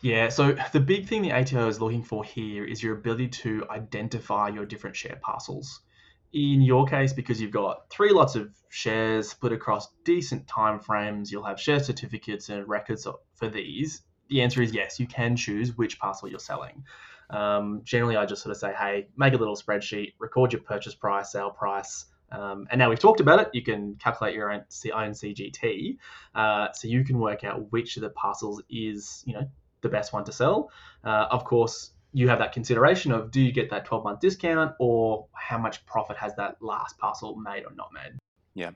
Yeah, 0.00 0.30
so 0.30 0.56
the 0.72 0.80
big 0.80 1.06
thing 1.06 1.20
the 1.20 1.32
ATO 1.32 1.68
is 1.68 1.82
looking 1.82 2.02
for 2.02 2.24
here 2.24 2.64
is 2.64 2.82
your 2.82 2.94
ability 2.94 3.28
to 3.28 3.66
identify 3.68 4.48
your 4.48 4.64
different 4.64 4.96
share 4.96 5.18
parcels. 5.20 5.82
In 6.32 6.60
your 6.60 6.86
case, 6.86 7.12
because 7.12 7.40
you've 7.40 7.52
got 7.52 7.88
three 7.88 8.12
lots 8.12 8.34
of 8.34 8.50
shares 8.68 9.30
split 9.30 9.52
across 9.52 9.88
decent 10.04 10.46
time 10.46 10.78
frames, 10.78 11.32
you'll 11.32 11.44
have 11.44 11.58
share 11.58 11.80
certificates 11.80 12.50
and 12.50 12.68
records 12.68 13.06
for 13.34 13.48
these. 13.48 14.02
The 14.28 14.42
answer 14.42 14.60
is 14.60 14.74
yes, 14.74 15.00
you 15.00 15.06
can 15.06 15.36
choose 15.36 15.76
which 15.76 15.98
parcel 15.98 16.28
you're 16.28 16.38
selling. 16.38 16.84
Um, 17.30 17.80
generally, 17.84 18.16
I 18.16 18.26
just 18.26 18.42
sort 18.42 18.54
of 18.54 18.60
say, 18.60 18.74
hey, 18.78 19.08
make 19.16 19.32
a 19.32 19.38
little 19.38 19.56
spreadsheet, 19.56 20.14
record 20.18 20.52
your 20.52 20.62
purchase 20.62 20.94
price, 20.94 21.32
sale 21.32 21.50
price, 21.50 22.06
um, 22.30 22.66
and 22.70 22.78
now 22.78 22.90
we've 22.90 22.98
talked 22.98 23.20
about 23.20 23.40
it, 23.40 23.48
you 23.52 23.62
can 23.62 23.94
calculate 23.94 24.34
your 24.34 24.50
own, 24.52 24.60
own 24.94 25.12
CGT, 25.12 25.96
uh, 26.34 26.68
so 26.72 26.88
you 26.88 27.04
can 27.04 27.18
work 27.18 27.44
out 27.44 27.72
which 27.72 27.96
of 27.96 28.02
the 28.02 28.10
parcels 28.10 28.62
is, 28.68 29.22
you 29.26 29.34
know, 29.34 29.48
the 29.80 29.88
best 29.88 30.12
one 30.12 30.24
to 30.24 30.32
sell. 30.32 30.70
Uh, 31.04 31.26
of 31.30 31.44
course, 31.44 31.92
you 32.12 32.28
have 32.28 32.38
that 32.38 32.52
consideration 32.52 33.12
of 33.12 33.30
do 33.30 33.40
you 33.40 33.52
get 33.52 33.70
that 33.70 33.84
12 33.84 34.04
month 34.04 34.20
discount 34.20 34.74
or 34.78 35.26
how 35.32 35.58
much 35.58 35.84
profit 35.86 36.16
has 36.16 36.34
that 36.36 36.56
last 36.60 36.98
parcel 36.98 37.36
made 37.36 37.64
or 37.64 37.72
not 37.74 37.90
made? 37.92 38.18
Yeah. 38.54 38.70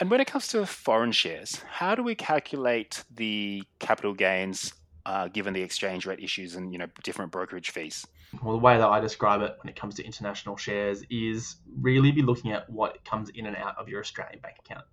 And 0.00 0.10
when 0.10 0.20
it 0.20 0.26
comes 0.26 0.48
to 0.48 0.66
foreign 0.66 1.12
shares, 1.12 1.62
how 1.70 1.94
do 1.94 2.02
we 2.02 2.14
calculate 2.14 3.04
the 3.14 3.62
capital 3.78 4.12
gains 4.12 4.74
uh, 5.06 5.28
given 5.28 5.54
the 5.54 5.62
exchange 5.62 6.06
rate 6.06 6.18
issues 6.20 6.56
and 6.56 6.72
you 6.72 6.78
know 6.78 6.86
different 7.02 7.30
brokerage 7.30 7.70
fees? 7.70 8.06
Well, 8.42 8.52
the 8.52 8.62
way 8.62 8.76
that 8.76 8.88
I 8.88 9.00
describe 9.00 9.42
it 9.42 9.56
when 9.62 9.68
it 9.68 9.76
comes 9.76 9.94
to 9.96 10.04
international 10.04 10.56
shares 10.56 11.04
is 11.10 11.56
really 11.80 12.10
be 12.10 12.22
looking 12.22 12.52
at 12.52 12.68
what 12.68 13.04
comes 13.04 13.30
in 13.30 13.46
and 13.46 13.56
out 13.56 13.78
of 13.78 13.88
your 13.88 14.00
Australian 14.00 14.40
bank 14.40 14.56
account. 14.64 14.84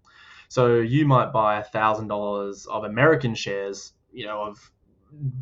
So 0.50 0.76
you 0.76 1.06
might 1.06 1.32
buy 1.32 1.62
thousand 1.64 2.10
dollars 2.10 2.68
of 2.68 2.84
American 2.84 3.34
shares, 3.34 3.94
you 4.12 4.26
know, 4.26 4.44
of 4.44 4.72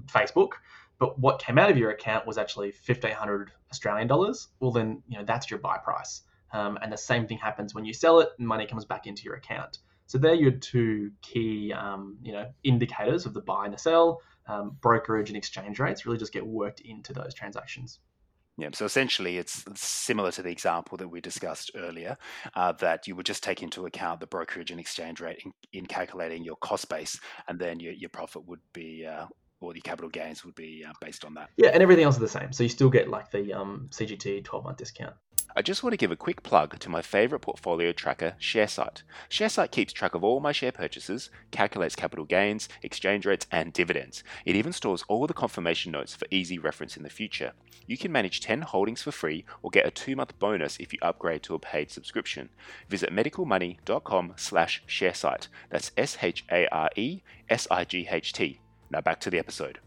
Facebook, 0.05 0.51
but 0.99 1.17
what 1.17 1.41
came 1.41 1.57
out 1.57 1.71
of 1.71 1.77
your 1.77 1.91
account 1.91 2.27
was 2.27 2.37
actually 2.37 2.67
1500 2.85 3.51
Australian 3.71 4.07
dollars, 4.07 4.49
well, 4.59 4.71
then, 4.71 5.01
you 5.07 5.17
know, 5.17 5.23
that's 5.25 5.49
your 5.49 5.59
buy 5.59 5.77
price. 5.77 6.21
Um, 6.51 6.77
and 6.81 6.91
the 6.91 6.97
same 6.97 7.27
thing 7.27 7.37
happens 7.37 7.73
when 7.73 7.85
you 7.85 7.93
sell 7.93 8.19
it 8.19 8.29
and 8.37 8.47
money 8.47 8.65
comes 8.65 8.85
back 8.85 9.07
into 9.07 9.23
your 9.23 9.35
account. 9.35 9.79
So 10.07 10.17
they're 10.17 10.33
your 10.33 10.51
two 10.51 11.11
key, 11.21 11.71
um, 11.71 12.17
you 12.23 12.33
know, 12.33 12.47
indicators 12.63 13.25
of 13.25 13.33
the 13.33 13.41
buy 13.41 13.65
and 13.65 13.73
the 13.73 13.77
sell. 13.77 14.21
Um, 14.47 14.77
brokerage 14.81 15.29
and 15.29 15.37
exchange 15.37 15.79
rates 15.79 16.07
really 16.07 16.17
just 16.17 16.33
get 16.33 16.45
worked 16.45 16.81
into 16.81 17.13
those 17.13 17.35
transactions. 17.35 17.99
Yeah, 18.57 18.69
so 18.73 18.83
essentially, 18.83 19.37
it's 19.37 19.63
similar 19.79 20.31
to 20.31 20.41
the 20.41 20.49
example 20.49 20.97
that 20.97 21.07
we 21.07 21.21
discussed 21.21 21.71
earlier, 21.75 22.17
uh, 22.55 22.73
that 22.73 23.07
you 23.07 23.15
would 23.15 23.25
just 23.25 23.41
take 23.41 23.63
into 23.63 23.85
account 23.85 24.19
the 24.19 24.27
brokerage 24.27 24.71
and 24.71 24.79
exchange 24.79 25.21
rate 25.21 25.43
in, 25.45 25.53
in 25.71 25.85
calculating 25.85 26.43
your 26.43 26.57
cost 26.57 26.89
base, 26.89 27.17
and 27.47 27.57
then 27.57 27.79
your, 27.79 27.93
your 27.93 28.09
profit 28.09 28.45
would 28.47 28.59
be 28.73 29.05
uh, 29.05 29.27
or 29.61 29.73
the 29.73 29.81
capital 29.81 30.09
gains 30.09 30.45
would 30.45 30.55
be 30.55 30.83
uh, 30.87 30.93
based 31.01 31.25
on 31.25 31.33
that. 31.35 31.49
Yeah, 31.57 31.69
and 31.69 31.83
everything 31.83 32.05
else 32.05 32.15
is 32.15 32.21
the 32.21 32.27
same. 32.27 32.53
So 32.53 32.63
you 32.63 32.69
still 32.69 32.89
get 32.89 33.09
like 33.09 33.31
the 33.31 33.53
um, 33.53 33.89
CGT 33.91 34.43
12 34.43 34.63
month 34.63 34.77
discount. 34.77 35.13
I 35.55 35.63
just 35.63 35.81
want 35.81 35.93
to 35.93 35.97
give 35.97 36.11
a 36.11 36.15
quick 36.15 36.43
plug 36.43 36.77
to 36.77 36.89
my 36.89 37.01
favorite 37.01 37.39
portfolio 37.39 37.91
tracker, 37.91 38.35
Sharesight. 38.39 39.01
Sharesight 39.31 39.71
keeps 39.71 39.91
track 39.91 40.13
of 40.13 40.23
all 40.23 40.39
my 40.39 40.51
share 40.51 40.71
purchases, 40.71 41.31
calculates 41.49 41.95
capital 41.95 42.25
gains, 42.25 42.69
exchange 42.83 43.25
rates, 43.25 43.47
and 43.51 43.73
dividends. 43.73 44.23
It 44.45 44.55
even 44.55 44.73
stores 44.73 45.03
all 45.07 45.25
the 45.25 45.33
confirmation 45.33 45.91
notes 45.91 46.13
for 46.13 46.27
easy 46.29 46.59
reference 46.59 46.97
in 46.97 47.03
the 47.03 47.09
future. 47.09 47.53
You 47.87 47.97
can 47.97 48.11
manage 48.11 48.41
10 48.41 48.61
holdings 48.61 49.01
for 49.01 49.11
free 49.11 49.43
or 49.63 49.71
get 49.71 49.87
a 49.87 49.91
2-month 49.91 50.37
bonus 50.37 50.77
if 50.77 50.93
you 50.93 50.99
upgrade 51.01 51.41
to 51.43 51.55
a 51.55 51.59
paid 51.59 51.89
subscription. 51.89 52.49
Visit 52.87 53.11
medicalmoney.com 53.11 54.33
slash 54.35 54.83
sharesight. 54.87 55.47
That's 55.71 55.91
S-H-A-R-E-S-I-G-H-T. 55.97 58.59
Now 58.91 59.01
back 59.01 59.19
to 59.21 59.29
the 59.29 59.39
episode. 59.39 59.79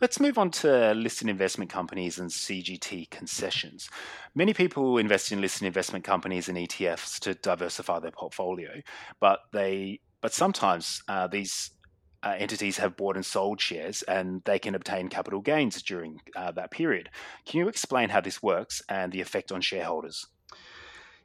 Let's 0.00 0.18
move 0.18 0.38
on 0.38 0.50
to 0.52 0.92
listed 0.94 1.28
investment 1.28 1.70
companies 1.70 2.18
and 2.18 2.28
CGT 2.28 3.10
concessions. 3.10 3.88
Many 4.34 4.52
people 4.52 4.98
invest 4.98 5.30
in 5.30 5.40
listed 5.40 5.66
investment 5.66 6.04
companies 6.04 6.48
and 6.48 6.58
ETFs 6.58 7.18
to 7.20 7.34
diversify 7.34 8.00
their 8.00 8.10
portfolio, 8.10 8.82
but 9.20 9.40
they 9.52 10.00
but 10.20 10.32
sometimes 10.32 11.02
uh, 11.06 11.26
these 11.26 11.70
uh, 12.24 12.34
entities 12.38 12.78
have 12.78 12.96
bought 12.96 13.16
and 13.16 13.26
sold 13.26 13.60
shares 13.60 14.02
and 14.02 14.42
they 14.44 14.58
can 14.58 14.74
obtain 14.74 15.08
capital 15.08 15.40
gains 15.40 15.82
during 15.82 16.18
uh, 16.34 16.50
that 16.52 16.70
period. 16.70 17.10
Can 17.44 17.60
you 17.60 17.68
explain 17.68 18.08
how 18.08 18.22
this 18.22 18.42
works 18.42 18.82
and 18.88 19.12
the 19.12 19.20
effect 19.20 19.52
on 19.52 19.60
shareholders? 19.60 20.26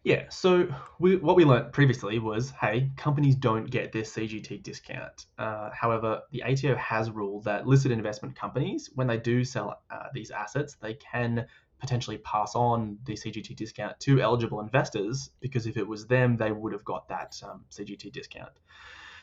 Yeah, 0.04 0.30
so 0.30 0.68
we, 0.98 1.18
what 1.18 1.36
we 1.36 1.44
learned 1.44 1.74
previously 1.74 2.20
was 2.20 2.52
hey, 2.52 2.90
companies 2.96 3.36
don't 3.36 3.70
get 3.70 3.92
their 3.92 4.04
CGT 4.04 4.64
discount. 4.64 5.26
Uh, 5.38 5.70
however, 5.74 6.22
the 6.32 6.42
ATO 6.44 6.76
has 6.76 7.12
ruled 7.12 7.44
that 7.44 7.68
listed 7.68 7.92
investment 7.92 8.36
companies, 8.36 8.90
when 8.96 9.08
they 9.08 9.18
do 9.18 9.44
sell 9.44 9.82
uh, 9.92 10.04
these 10.14 10.32
assets, 10.32 10.78
they 10.82 10.94
can 10.94 11.46
potentially 11.80 12.18
pass 12.20 12.56
on 12.56 12.98
the 13.06 13.14
CGT 13.14 13.56
discount 13.56 14.00
to 14.00 14.22
eligible 14.22 14.62
investors 14.62 15.32
because 15.42 15.66
if 15.66 15.76
it 15.76 15.88
was 15.88 16.08
them, 16.08 16.38
they 16.38 16.52
would 16.52 16.74
have 16.74 16.84
got 16.86 17.08
that 17.10 17.40
um, 17.44 17.66
CGT 17.70 18.12
discount. 18.12 18.52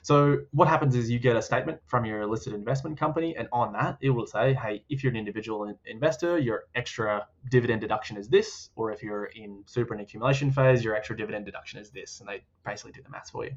So 0.07 0.43
what 0.53 0.69
happens 0.69 0.95
is 0.95 1.11
you 1.11 1.19
get 1.19 1.35
a 1.35 1.43
statement 1.43 1.81
from 1.85 2.05
your 2.05 2.29
listed 2.29 2.53
investment 2.53 2.97
company, 2.97 3.35
and 3.37 3.49
on 3.51 3.73
that 3.73 3.99
it 4.01 4.11
will 4.11 4.29
say, 4.29 4.55
hey, 4.55 4.85
if 4.89 5.03
you're 5.03 5.11
an 5.11 5.17
individual 5.17 5.77
investor, 5.85 6.39
your 6.39 6.67
extra 6.77 7.27
dividend 7.51 7.81
deduction 7.81 8.17
is 8.17 8.29
this, 8.29 8.71
or 8.77 8.93
if 8.93 9.03
you're 9.03 9.25
in 9.25 9.65
super 9.67 9.95
and 9.95 10.01
accumulation 10.05 10.53
phase, 10.53 10.85
your 10.85 10.95
extra 10.95 11.17
dividend 11.17 11.45
deduction 11.45 11.81
is 11.81 11.91
this, 11.91 12.21
and 12.21 12.29
they 12.29 12.45
basically 12.65 12.93
do 12.93 13.03
the 13.03 13.09
maths 13.09 13.31
for 13.31 13.47
you. 13.47 13.57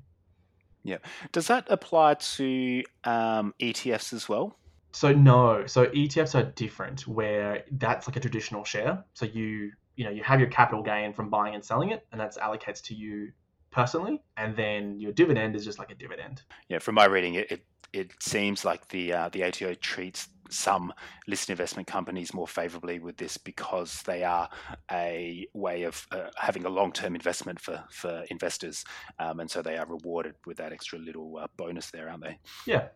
Yeah. 0.82 0.98
Does 1.32 1.46
that 1.50 1.68
apply 1.70 2.16
to 2.16 2.84
um, 3.04 3.54
ETFs 3.60 4.12
as 4.12 4.28
well? 4.28 4.58
So 4.92 5.14
no. 5.14 5.68
So 5.68 5.86
ETFs 5.86 6.34
are 6.34 6.50
different, 6.54 7.08
where 7.08 7.64
that's 7.74 8.08
like 8.08 8.16
a 8.16 8.20
traditional 8.20 8.64
share. 8.64 9.06
So 9.14 9.28
you 9.28 9.74
you 9.98 10.04
know 10.04 10.10
you 10.10 10.24
have 10.24 10.40
your 10.40 10.50
capital 10.50 10.82
gain 10.82 11.14
from 11.14 11.30
buying 11.30 11.54
and 11.54 11.64
selling 11.64 11.92
it, 11.92 12.08
and 12.12 12.20
that's 12.20 12.40
allocates 12.40 12.82
to 12.86 12.96
you 12.96 13.34
personally, 13.72 14.22
and 14.38 14.56
then 14.56 15.00
your 15.00 15.12
dividend 15.12 15.56
is 15.56 15.64
just 15.66 15.80
like 15.80 15.92
a 15.92 15.96
dividend. 15.96 16.44
Yeah, 16.68 16.80
from 16.80 16.96
my 16.96 17.06
reading, 17.06 17.36
it 17.36 17.52
it, 17.52 17.66
it 17.94 18.12
seems 18.22 18.66
like 18.66 18.88
the 18.90 19.14
uh, 19.14 19.30
the 19.30 19.44
ATO 19.44 19.74
treats 19.76 20.28
some 20.52 20.92
listed 21.28 21.52
investment 21.52 21.88
companies 21.88 22.34
more 22.34 22.48
favorably 22.48 23.00
with 23.00 23.18
this 23.18 23.38
because 23.38 24.02
they 24.04 24.24
are 24.24 24.50
a 24.92 25.48
way 25.54 25.84
of 25.84 26.08
uh, 26.12 26.30
having 26.38 26.66
a 26.66 26.70
long 26.70 26.92
term 26.92 27.16
investment 27.16 27.60
for 27.60 27.84
for 27.92 28.24
investors, 28.30 28.84
um, 29.20 29.40
and 29.40 29.50
so 29.50 29.62
they 29.62 29.78
are 29.78 29.86
rewarded 29.86 30.36
with 30.46 30.58
that 30.58 30.74
extra 30.74 31.00
little 31.00 31.38
uh, 31.38 31.48
bonus 31.58 31.92
there, 31.92 32.10
aren't 32.10 32.24
they? 32.24 32.38
Yeah. 32.66 32.88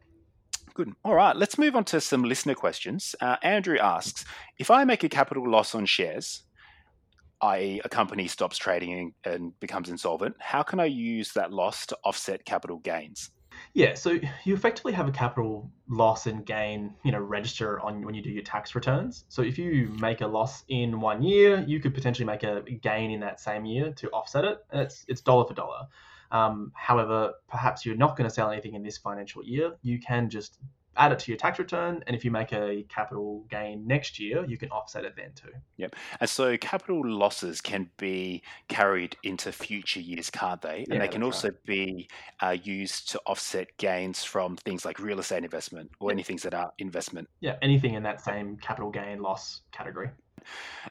Good. 0.76 0.94
All 1.04 1.14
right, 1.14 1.36
let's 1.36 1.60
move 1.60 1.76
on 1.76 1.84
to 1.86 2.02
some 2.02 2.24
listener 2.24 2.56
questions. 2.56 3.16
Uh, 3.22 3.36
Andrew 3.44 3.78
asks 3.78 4.26
If 4.58 4.72
I 4.72 4.86
make 4.86 5.04
a 5.04 5.10
capital 5.10 5.48
loss 5.50 5.76
on 5.76 5.86
shares, 5.86 6.44
i.e., 7.44 7.82
a 7.84 7.90
company 7.90 8.28
stops 8.28 8.58
trading 8.58 9.14
and 9.26 9.58
becomes 9.60 9.90
insolvent, 9.90 10.36
how 10.40 10.64
can 10.64 10.80
I 10.80 10.86
use 10.86 11.34
that 11.34 11.52
loss 11.52 11.86
to 11.88 11.98
offset 12.04 12.46
capital 12.46 12.80
gains? 12.80 13.30
Yeah, 13.74 13.94
so 13.96 14.20
you 14.46 14.54
effectively 14.54 14.94
have 14.94 15.08
a 15.08 15.12
capital 15.12 15.70
loss 15.88 16.26
and 16.26 16.46
gain, 16.46 16.94
you 17.04 17.12
know, 17.12 17.20
register 17.20 17.80
on 17.82 18.04
when 18.04 18.16
you 18.16 18.22
do 18.22 18.30
your 18.30 18.44
tax 18.44 18.76
returns. 18.76 19.26
So 19.30 19.42
if 19.42 19.58
you 19.58 19.90
make 20.00 20.22
a 20.22 20.28
loss 20.28 20.64
in 20.70 21.00
one 21.00 21.22
year, 21.22 21.64
you 21.68 21.80
could 21.80 21.94
potentially 21.94 22.26
make 22.26 22.44
a 22.44 22.62
gain 22.82 23.12
in 23.12 23.20
that 23.20 23.40
same 23.40 23.66
year 23.66 23.92
to 23.94 24.10
offset 24.10 24.46
it, 24.46 24.60
and 24.72 24.82
it's 24.82 25.06
it's 25.08 25.22
dollar 25.22 25.46
for 25.46 25.54
dollar. 25.54 25.88
Um, 26.32 26.72
however, 26.76 27.34
perhaps 27.48 27.86
you're 27.86 27.96
not 27.96 28.18
going 28.18 28.28
to 28.28 28.34
sell 28.34 28.50
anything 28.50 28.74
in 28.74 28.82
this 28.82 28.98
financial 28.98 29.44
year. 29.44 29.74
You 29.82 30.00
can 30.00 30.30
just 30.30 30.58
add 30.98 31.12
it 31.12 31.20
to 31.20 31.32
your 31.32 31.38
tax 31.38 31.60
return, 31.60 32.04
and 32.08 32.16
if 32.16 32.24
you 32.24 32.32
make 32.32 32.52
a 32.54 32.84
capital 32.90 33.46
gain 33.50 33.86
next 33.88 34.20
year, 34.20 34.46
you 34.46 34.58
can 34.58 34.70
offset 34.70 35.06
it 35.06 35.16
then 35.16 35.32
too. 35.36 35.52
Yep. 35.78 35.96
And 36.20 36.30
so 36.30 36.58
capital 36.58 37.02
losses 37.06 37.62
can 37.62 37.90
be 37.98 38.44
carried 38.68 39.16
into 39.24 39.52
future 39.52 40.00
years, 40.00 40.30
can't 40.30 40.62
they? 40.62 40.80
And 40.90 40.94
Yeah, 40.94 41.00
they 41.00 41.08
can 41.08 41.24
also 41.24 41.52
be 41.66 42.10
uh, 42.42 42.58
used 42.64 43.10
to 43.12 43.22
offset 43.26 43.76
gains 43.78 44.24
from 44.24 44.58
things 44.58 44.86
like 44.86 45.00
real 45.00 45.20
estate 45.20 45.44
investment 45.44 45.92
or 46.00 46.10
Yep. 46.10 46.16
any 46.16 46.24
things 46.24 46.44
that 46.44 46.54
are 46.54 46.72
investment. 46.80 47.30
Yeah, 47.40 47.56
anything 47.62 47.94
in 47.96 48.04
that 48.04 48.22
same 48.22 48.58
capital 48.58 48.92
gain 48.92 49.22
loss 49.22 49.62
category. 49.72 50.10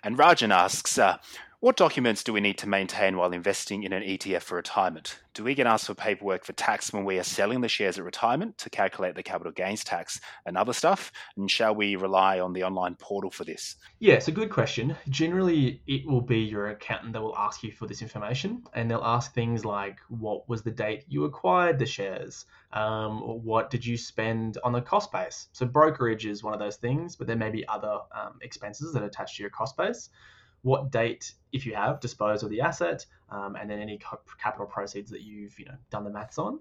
And 0.03 0.17
Rajan 0.17 0.53
asks, 0.53 0.99
uh, 0.99 1.19
what 1.63 1.77
documents 1.77 2.25
do 2.25 2.33
we 2.33 2.41
need 2.41 2.59
to 2.59 2.69
maintain 2.69 3.17
while 3.17 3.33
investing 3.33 3.85
in 3.85 3.93
an 3.93 4.03
ETF 4.03 4.43
for 4.43 4.57
retirement? 4.57 5.21
Do 5.33 5.45
we 5.45 5.55
get 5.55 5.65
asked 5.65 5.87
for 5.87 5.95
paperwork 5.95 6.45
for 6.45 6.53
tax 6.55 6.93
when 6.93 7.05
we 7.05 7.21
are 7.21 7.23
selling 7.23 7.61
the 7.61 7.69
shares 7.69 7.97
at 7.97 8.05
retirement 8.05 8.59
to 8.59 8.69
calculate 8.69 9.15
the 9.15 9.23
capital 9.23 9.53
gains 9.53 9.85
tax 9.85 10.21
and 10.45 10.59
other 10.59 10.73
stuff? 10.73 11.13
And 11.37 11.49
shall 11.49 11.73
we 11.73 11.95
rely 11.95 12.41
on 12.41 12.53
the 12.53 12.65
online 12.65 12.97
portal 12.97 13.31
for 13.31 13.45
this? 13.45 13.77
Yeah, 14.01 14.15
it's 14.15 14.27
a 14.27 14.33
good 14.33 14.51
question. 14.51 14.97
Generally, 15.09 15.81
it 15.87 16.05
will 16.05 16.21
be 16.21 16.41
your 16.41 16.71
accountant 16.71 17.13
that 17.13 17.23
will 17.23 17.39
ask 17.39 17.63
you 17.63 17.71
for 17.71 17.87
this 17.87 18.03
information, 18.03 18.65
and 18.75 18.91
they'll 18.91 19.05
ask 19.05 19.33
things 19.33 19.65
like, 19.65 20.01
"What 20.09 20.49
was 20.49 20.63
the 20.63 20.73
date 20.73 21.05
you 21.07 21.27
acquired 21.27 21.79
the 21.79 21.87
shares? 21.87 22.45
Um, 22.73 23.23
or 23.23 23.39
what 23.39 23.71
did 23.71 23.87
you 23.87 23.97
spend 23.97 24.59
on 24.65 24.73
the 24.73 24.83
cost 24.83 25.13
base?" 25.13 25.47
So 25.53 25.65
brokerage 25.65 26.27
is 26.27 26.43
one 26.43 26.55
of 26.55 26.59
those 26.59 26.77
things, 26.77 27.15
but 27.15 27.29
there 27.29 27.37
may 27.37 27.51
be 27.51 27.65
other 27.69 28.01
um, 28.13 28.41
expenses 28.43 28.93
that 28.93 29.05
are 29.05 29.07
attached 29.07 29.37
to 29.37 29.45
your 29.45 29.51
cost 29.51 29.77
base. 29.77 30.11
What 30.63 30.91
date, 30.91 31.33
if 31.53 31.67
you 31.67 31.75
have, 31.75 32.01
dispose 32.01 32.43
of 32.43 32.51
the 32.51 32.61
asset, 32.61 33.05
um, 33.31 33.57
and 33.57 33.69
then 33.69 33.81
any 33.81 33.99
capital 34.39 34.67
proceeds 34.67 35.11
that 35.11 35.23
you've 35.23 35.59
you 35.59 35.67
know 35.67 35.77
done 35.91 36.05
the 36.05 36.11
maths 36.11 36.39
on. 36.39 36.61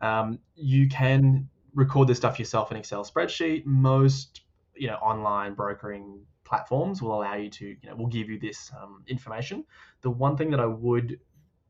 Um, 0.00 0.38
you 0.54 0.88
can 0.88 1.48
record 1.74 2.08
this 2.08 2.18
stuff 2.18 2.38
yourself 2.38 2.70
in 2.70 2.76
Excel 2.76 3.04
spreadsheet. 3.04 3.66
Most 3.66 4.42
you 4.74 4.86
know 4.86 4.96
online 4.96 5.54
brokering 5.54 6.20
platforms 6.44 7.00
will 7.00 7.14
allow 7.14 7.34
you 7.34 7.50
to 7.50 7.66
you 7.66 7.88
know 7.88 7.94
will 7.94 8.08
give 8.08 8.28
you 8.28 8.38
this 8.38 8.72
um, 8.80 9.04
information 9.06 9.64
the 10.00 10.10
one 10.10 10.36
thing 10.36 10.50
that 10.50 10.58
i 10.58 10.66
would 10.66 11.20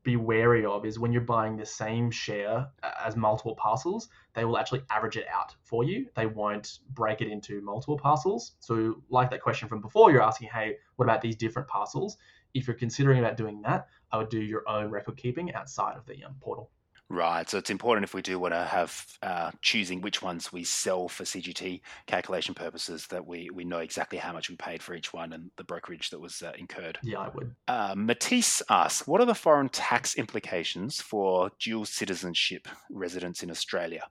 be 0.03 0.15
wary 0.15 0.65
of 0.65 0.85
is 0.85 0.97
when 0.97 1.11
you're 1.11 1.21
buying 1.21 1.55
the 1.55 1.65
same 1.65 2.09
share 2.09 2.67
as 3.03 3.15
multiple 3.15 3.55
parcels 3.55 4.09
they 4.33 4.45
will 4.45 4.57
actually 4.57 4.81
average 4.89 5.17
it 5.17 5.25
out 5.31 5.53
for 5.63 5.83
you. 5.83 6.07
They 6.15 6.25
won't 6.25 6.79
break 6.91 7.21
it 7.21 7.27
into 7.27 7.61
multiple 7.61 7.97
parcels. 7.97 8.53
So 8.59 9.01
like 9.09 9.29
that 9.29 9.41
question 9.41 9.67
from 9.67 9.81
before 9.81 10.11
you're 10.11 10.21
asking 10.21 10.49
hey 10.53 10.77
what 10.95 11.05
about 11.05 11.21
these 11.21 11.35
different 11.35 11.67
parcels? 11.67 12.17
If 12.53 12.67
you're 12.67 12.75
considering 12.75 13.19
about 13.19 13.37
doing 13.37 13.61
that 13.61 13.87
i 14.11 14.17
would 14.17 14.29
do 14.29 14.41
your 14.41 14.67
own 14.67 14.89
record 14.89 15.17
keeping 15.17 15.53
outside 15.53 15.97
of 15.97 16.05
the 16.05 16.23
um, 16.23 16.35
portal 16.39 16.69
Right. 17.11 17.49
So 17.49 17.57
it's 17.57 17.69
important 17.69 18.05
if 18.05 18.13
we 18.13 18.21
do 18.21 18.39
want 18.39 18.53
to 18.53 18.63
have 18.63 19.05
uh, 19.21 19.51
choosing 19.61 19.99
which 19.99 20.21
ones 20.21 20.53
we 20.53 20.63
sell 20.63 21.09
for 21.09 21.25
CGT 21.25 21.81
calculation 22.07 22.55
purposes 22.55 23.05
that 23.07 23.27
we, 23.27 23.49
we 23.49 23.65
know 23.65 23.79
exactly 23.79 24.17
how 24.17 24.31
much 24.31 24.49
we 24.49 24.55
paid 24.55 24.81
for 24.81 24.95
each 24.95 25.11
one 25.11 25.33
and 25.33 25.51
the 25.57 25.65
brokerage 25.65 26.09
that 26.11 26.21
was 26.21 26.41
uh, 26.41 26.53
incurred. 26.57 26.97
yeah 27.03 27.19
i 27.19 27.27
would 27.27 27.53
Uh, 27.67 27.93
Matisse 27.97 28.61
asks, 28.69 29.05
what 29.05 29.19
are 29.19 29.25
the 29.25 29.35
foreign 29.35 29.67
tax 29.67 30.15
implications 30.15 31.01
for 31.01 31.51
dual 31.59 31.83
citizenship 31.83 32.69
residents 32.89 33.43
in 33.43 33.51
Australia? 33.51 34.03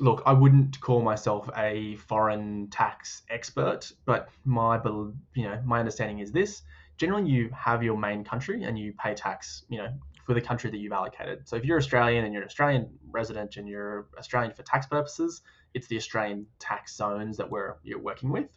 look, 0.00 0.22
I 0.26 0.32
wouldn't 0.32 0.78
call 0.80 1.00
myself 1.00 1.48
a 1.56 1.96
foreign 1.96 2.68
tax 2.70 3.22
expert, 3.30 3.90
but 4.04 4.28
my 4.44 4.78
you 5.34 5.44
know 5.44 5.60
my 5.64 5.78
understanding 5.78 6.18
is 6.18 6.30
this: 6.30 6.62
generally, 6.98 7.30
you 7.30 7.48
have 7.56 7.82
your 7.82 7.96
main 7.96 8.22
country 8.24 8.64
and 8.64 8.78
you 8.78 8.92
pay 8.98 9.14
tax, 9.14 9.64
you 9.68 9.78
know, 9.78 9.88
for 10.24 10.34
the 10.34 10.40
country 10.40 10.70
that 10.70 10.78
you've 10.78 10.92
allocated. 10.92 11.46
So 11.48 11.56
if 11.56 11.64
you're 11.64 11.78
Australian 11.78 12.24
and 12.24 12.32
you're 12.32 12.42
an 12.42 12.48
Australian 12.48 12.88
resident 13.10 13.56
and 13.56 13.68
you're 13.68 14.06
Australian 14.18 14.52
for 14.54 14.62
tax 14.62 14.86
purposes, 14.86 15.42
it's 15.74 15.86
the 15.86 15.96
Australian 15.96 16.46
tax 16.58 16.96
zones 16.96 17.36
that 17.36 17.50
we're 17.50 17.76
you're 17.82 18.00
working 18.00 18.30
with. 18.30 18.48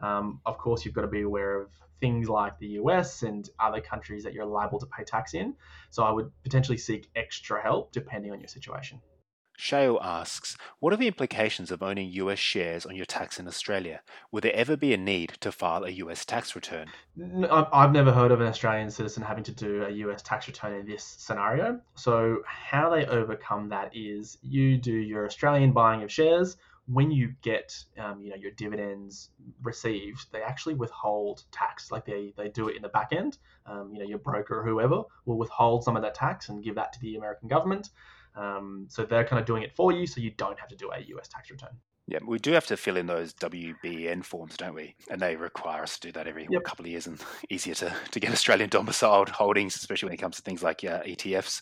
Um, 0.00 0.40
of 0.46 0.58
course, 0.58 0.84
you've 0.84 0.94
got 0.94 1.02
to 1.02 1.08
be 1.08 1.22
aware 1.22 1.60
of 1.60 1.70
things 2.00 2.28
like 2.28 2.58
the 2.60 2.68
US 2.82 3.22
and 3.24 3.48
other 3.58 3.80
countries 3.80 4.22
that 4.24 4.32
you're 4.32 4.46
liable 4.46 4.78
to 4.78 4.86
pay 4.86 5.02
tax 5.02 5.34
in. 5.34 5.54
So 5.90 6.04
I 6.04 6.12
would 6.12 6.30
potentially 6.44 6.78
seek 6.78 7.08
extra 7.16 7.60
help 7.60 7.92
depending 7.92 8.30
on 8.30 8.38
your 8.38 8.48
situation. 8.48 9.00
Shale 9.60 9.98
asks, 10.00 10.56
what 10.78 10.92
are 10.92 10.96
the 10.96 11.08
implications 11.08 11.72
of 11.72 11.82
owning 11.82 12.10
US 12.10 12.38
shares 12.38 12.86
on 12.86 12.94
your 12.94 13.04
tax 13.04 13.40
in 13.40 13.48
Australia? 13.48 14.02
Will 14.30 14.40
there 14.40 14.54
ever 14.54 14.76
be 14.76 14.94
a 14.94 14.96
need 14.96 15.30
to 15.40 15.50
file 15.50 15.82
a 15.82 15.90
US 15.90 16.24
tax 16.24 16.54
return? 16.54 16.86
I've 17.50 17.90
never 17.90 18.12
heard 18.12 18.30
of 18.30 18.40
an 18.40 18.46
Australian 18.46 18.88
citizen 18.88 19.24
having 19.24 19.42
to 19.42 19.50
do 19.50 19.82
a 19.82 19.90
US 19.90 20.22
tax 20.22 20.46
return 20.46 20.74
in 20.74 20.86
this 20.86 21.02
scenario. 21.02 21.80
So, 21.96 22.38
how 22.46 22.88
they 22.88 23.04
overcome 23.06 23.68
that 23.70 23.90
is 23.96 24.38
you 24.42 24.76
do 24.78 24.92
your 24.92 25.26
Australian 25.26 25.72
buying 25.72 26.04
of 26.04 26.12
shares. 26.12 26.56
When 26.86 27.10
you 27.10 27.34
get, 27.42 27.76
um, 27.98 28.22
you 28.22 28.30
know, 28.30 28.36
your 28.36 28.52
dividends 28.52 29.30
received, 29.64 30.30
they 30.30 30.40
actually 30.40 30.74
withhold 30.74 31.42
tax. 31.50 31.90
Like 31.90 32.06
they, 32.06 32.32
they 32.36 32.48
do 32.48 32.68
it 32.68 32.76
in 32.76 32.82
the 32.82 32.90
back 32.90 33.08
end. 33.10 33.38
Um, 33.66 33.90
you 33.92 33.98
know, 33.98 34.06
your 34.06 34.18
broker 34.18 34.60
or 34.60 34.64
whoever 34.64 35.02
will 35.26 35.36
withhold 35.36 35.82
some 35.82 35.96
of 35.96 36.02
that 36.02 36.14
tax 36.14 36.48
and 36.48 36.62
give 36.62 36.76
that 36.76 36.92
to 36.92 37.00
the 37.00 37.16
American 37.16 37.48
government. 37.48 37.90
Um, 38.38 38.86
so 38.88 39.04
they're 39.04 39.24
kind 39.24 39.40
of 39.40 39.46
doing 39.46 39.62
it 39.62 39.74
for 39.74 39.92
you, 39.92 40.06
so 40.06 40.20
you 40.20 40.30
don't 40.30 40.58
have 40.58 40.68
to 40.68 40.76
do 40.76 40.90
a 40.92 41.00
US 41.16 41.28
tax 41.28 41.50
return. 41.50 41.70
Yeah, 42.06 42.20
we 42.26 42.38
do 42.38 42.52
have 42.52 42.66
to 42.68 42.76
fill 42.76 42.96
in 42.96 43.06
those 43.06 43.34
WBN 43.34 44.24
forms, 44.24 44.56
don't 44.56 44.74
we? 44.74 44.94
And 45.10 45.20
they 45.20 45.36
require 45.36 45.82
us 45.82 45.98
to 45.98 46.08
do 46.08 46.12
that 46.12 46.26
every 46.26 46.46
Yep. 46.50 46.64
couple 46.64 46.86
of 46.86 46.90
years 46.90 47.06
and 47.06 47.22
easier 47.50 47.74
to, 47.74 47.94
to 48.12 48.20
get 48.20 48.32
Australian 48.32 48.70
domiciled 48.70 49.28
holdings, 49.28 49.76
especially 49.76 50.06
when 50.06 50.14
it 50.14 50.20
comes 50.20 50.36
to 50.36 50.42
things 50.42 50.62
like 50.62 50.84
uh, 50.84 51.02
ETFs. 51.02 51.60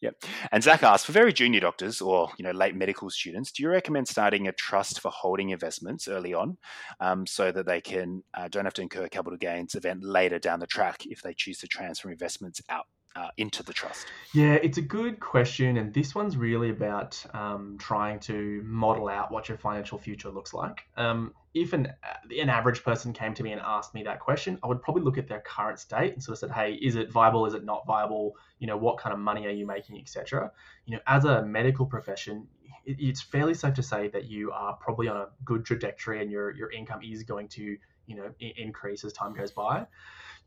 Yep. 0.00 0.14
And 0.52 0.62
Zach 0.62 0.82
asks, 0.82 1.06
for 1.06 1.12
very 1.12 1.32
junior 1.32 1.60
doctors 1.60 2.00
or 2.00 2.30
you 2.38 2.44
know 2.44 2.52
late 2.52 2.76
medical 2.76 3.10
students, 3.10 3.50
do 3.50 3.62
you 3.62 3.68
recommend 3.68 4.06
starting 4.06 4.46
a 4.46 4.52
trust 4.52 5.00
for 5.00 5.10
holding 5.10 5.50
investments 5.50 6.06
early 6.06 6.34
on, 6.34 6.56
um, 7.00 7.26
so 7.26 7.50
that 7.50 7.66
they 7.66 7.80
can 7.80 8.22
uh, 8.34 8.46
don't 8.48 8.64
have 8.64 8.74
to 8.74 8.82
incur 8.82 9.08
capital 9.08 9.36
gains 9.36 9.74
event 9.74 10.04
later 10.04 10.38
down 10.38 10.60
the 10.60 10.68
track 10.68 11.04
if 11.06 11.22
they 11.22 11.34
choose 11.34 11.58
to 11.58 11.66
transfer 11.66 12.10
investments 12.10 12.60
out 12.68 12.86
uh, 13.18 13.30
into 13.36 13.62
the 13.62 13.72
trust? 13.72 14.06
Yeah, 14.32 14.54
it's 14.54 14.78
a 14.78 14.82
good 14.82 15.18
question, 15.18 15.76
and 15.76 15.92
this 15.92 16.14
one's 16.14 16.36
really 16.36 16.70
about 16.70 17.22
um, 17.34 17.76
trying 17.78 18.20
to 18.20 18.62
model 18.64 19.08
out 19.08 19.32
what 19.32 19.48
your 19.48 19.58
financial 19.58 19.98
future 19.98 20.30
looks 20.30 20.54
like. 20.54 20.82
Um, 20.96 21.34
if 21.54 21.72
an 21.72 21.92
an 22.38 22.48
average 22.48 22.84
person 22.84 23.12
came 23.12 23.34
to 23.34 23.42
me 23.42 23.52
and 23.52 23.60
asked 23.60 23.94
me 23.94 24.04
that 24.04 24.20
question, 24.20 24.58
I 24.62 24.68
would 24.68 24.82
probably 24.82 25.02
look 25.02 25.18
at 25.18 25.26
their 25.26 25.40
current 25.40 25.80
state 25.80 26.12
and 26.12 26.22
sort 26.22 26.34
of 26.34 26.38
said, 26.38 26.50
"Hey, 26.52 26.74
is 26.74 26.94
it 26.94 27.10
viable? 27.10 27.46
Is 27.46 27.54
it 27.54 27.64
not 27.64 27.86
viable? 27.86 28.36
You 28.58 28.66
know, 28.66 28.76
what 28.76 28.98
kind 28.98 29.12
of 29.12 29.18
money 29.18 29.46
are 29.46 29.50
you 29.50 29.66
making, 29.66 29.98
etc." 29.98 30.52
You 30.84 30.96
know, 30.96 31.02
as 31.06 31.24
a 31.24 31.42
medical 31.44 31.86
profession, 31.86 32.46
it's 32.84 33.20
fairly 33.20 33.54
safe 33.54 33.74
to 33.74 33.82
say 33.82 34.08
that 34.08 34.26
you 34.26 34.52
are 34.52 34.74
probably 34.74 35.08
on 35.08 35.16
a 35.16 35.28
good 35.44 35.64
trajectory, 35.64 36.22
and 36.22 36.30
your 36.30 36.54
your 36.54 36.70
income 36.70 37.00
is 37.02 37.24
going 37.24 37.48
to 37.48 37.76
you 38.08 38.16
know 38.16 38.34
increase 38.40 39.04
as 39.04 39.12
time 39.12 39.32
goes 39.32 39.52
by 39.52 39.86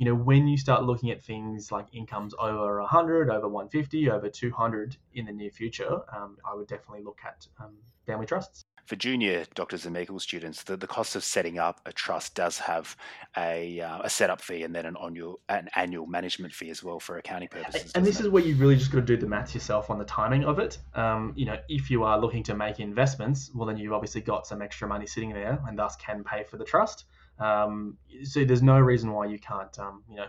you 0.02 0.06
know, 0.06 0.16
when 0.16 0.48
you 0.48 0.58
start 0.58 0.84
looking 0.84 1.12
at 1.12 1.22
things 1.22 1.72
like 1.72 1.86
incomes 1.94 2.34
over 2.40 2.80
100, 2.80 3.30
over 3.30 3.48
150, 3.48 4.10
over 4.10 4.30
200 4.30 4.98
in 5.14 5.28
the 5.28 5.32
near 5.32 5.52
future, 5.52 6.00
um, 6.12 6.38
I 6.44 6.56
would 6.56 6.68
definitely 6.68 7.04
look 7.04 7.20
at 7.24 7.46
um, 7.60 7.76
family 8.08 8.26
trusts. 8.26 8.64
For 8.88 8.96
junior 8.96 9.46
doctors 9.54 9.86
and 9.86 9.94
medical 9.94 10.20
students, 10.20 10.64
the, 10.64 10.76
the 10.76 10.88
cost 10.88 11.16
of 11.16 11.24
setting 11.24 11.60
up 11.60 11.82
a 11.86 11.94
trust 11.94 12.34
does 12.34 12.58
have 12.58 12.98
a, 13.38 13.80
uh, 13.80 14.02
a 14.04 14.10
setup 14.10 14.42
fee 14.42 14.64
and 14.64 14.74
then 14.74 14.88
an 14.88 14.96
annual 15.02 15.40
an 15.50 15.70
annual 15.76 16.08
management 16.08 16.52
fee 16.52 16.72
as 16.72 16.84
well 16.84 17.00
for 17.00 17.20
accounting 17.20 17.50
purposes. 17.50 17.92
And 17.94 18.04
this 18.04 18.16
doesn't 18.16 18.26
is 18.26 18.32
where 18.32 18.44
you 18.44 18.56
really 18.56 18.78
just 18.78 18.92
got 18.92 19.02
to 19.02 19.06
do 19.06 19.18
the 19.18 19.28
maths 19.28 19.54
yourself 19.54 19.92
on 19.92 20.00
the 20.00 20.06
timing 20.06 20.46
of 20.46 20.58
it. 20.58 20.80
Um, 20.96 21.32
you 21.36 21.46
know, 21.46 21.58
if 21.70 21.92
you 21.92 22.04
are 22.04 22.20
looking 22.20 22.42
to 22.46 22.56
make 22.56 22.80
investments, 22.80 23.52
well, 23.54 23.68
then 23.68 23.78
you've 23.78 23.94
obviously 23.94 24.22
got 24.22 24.48
some 24.48 24.64
extra 24.64 24.88
money 24.88 25.06
sitting 25.06 25.32
there 25.32 25.62
and 25.68 25.78
thus 25.78 25.96
can 25.98 26.24
pay 26.24 26.44
for 26.44 26.58
the 26.58 26.66
trust. 26.66 27.06
Um, 27.42 27.98
so 28.24 28.46
there's 28.46 28.62
no 28.62 28.80
reason 28.80 29.12
why 29.12 29.26
you 29.26 29.40
can't, 29.40 29.78
um, 29.80 30.04
you 30.10 30.18
know, 30.18 30.28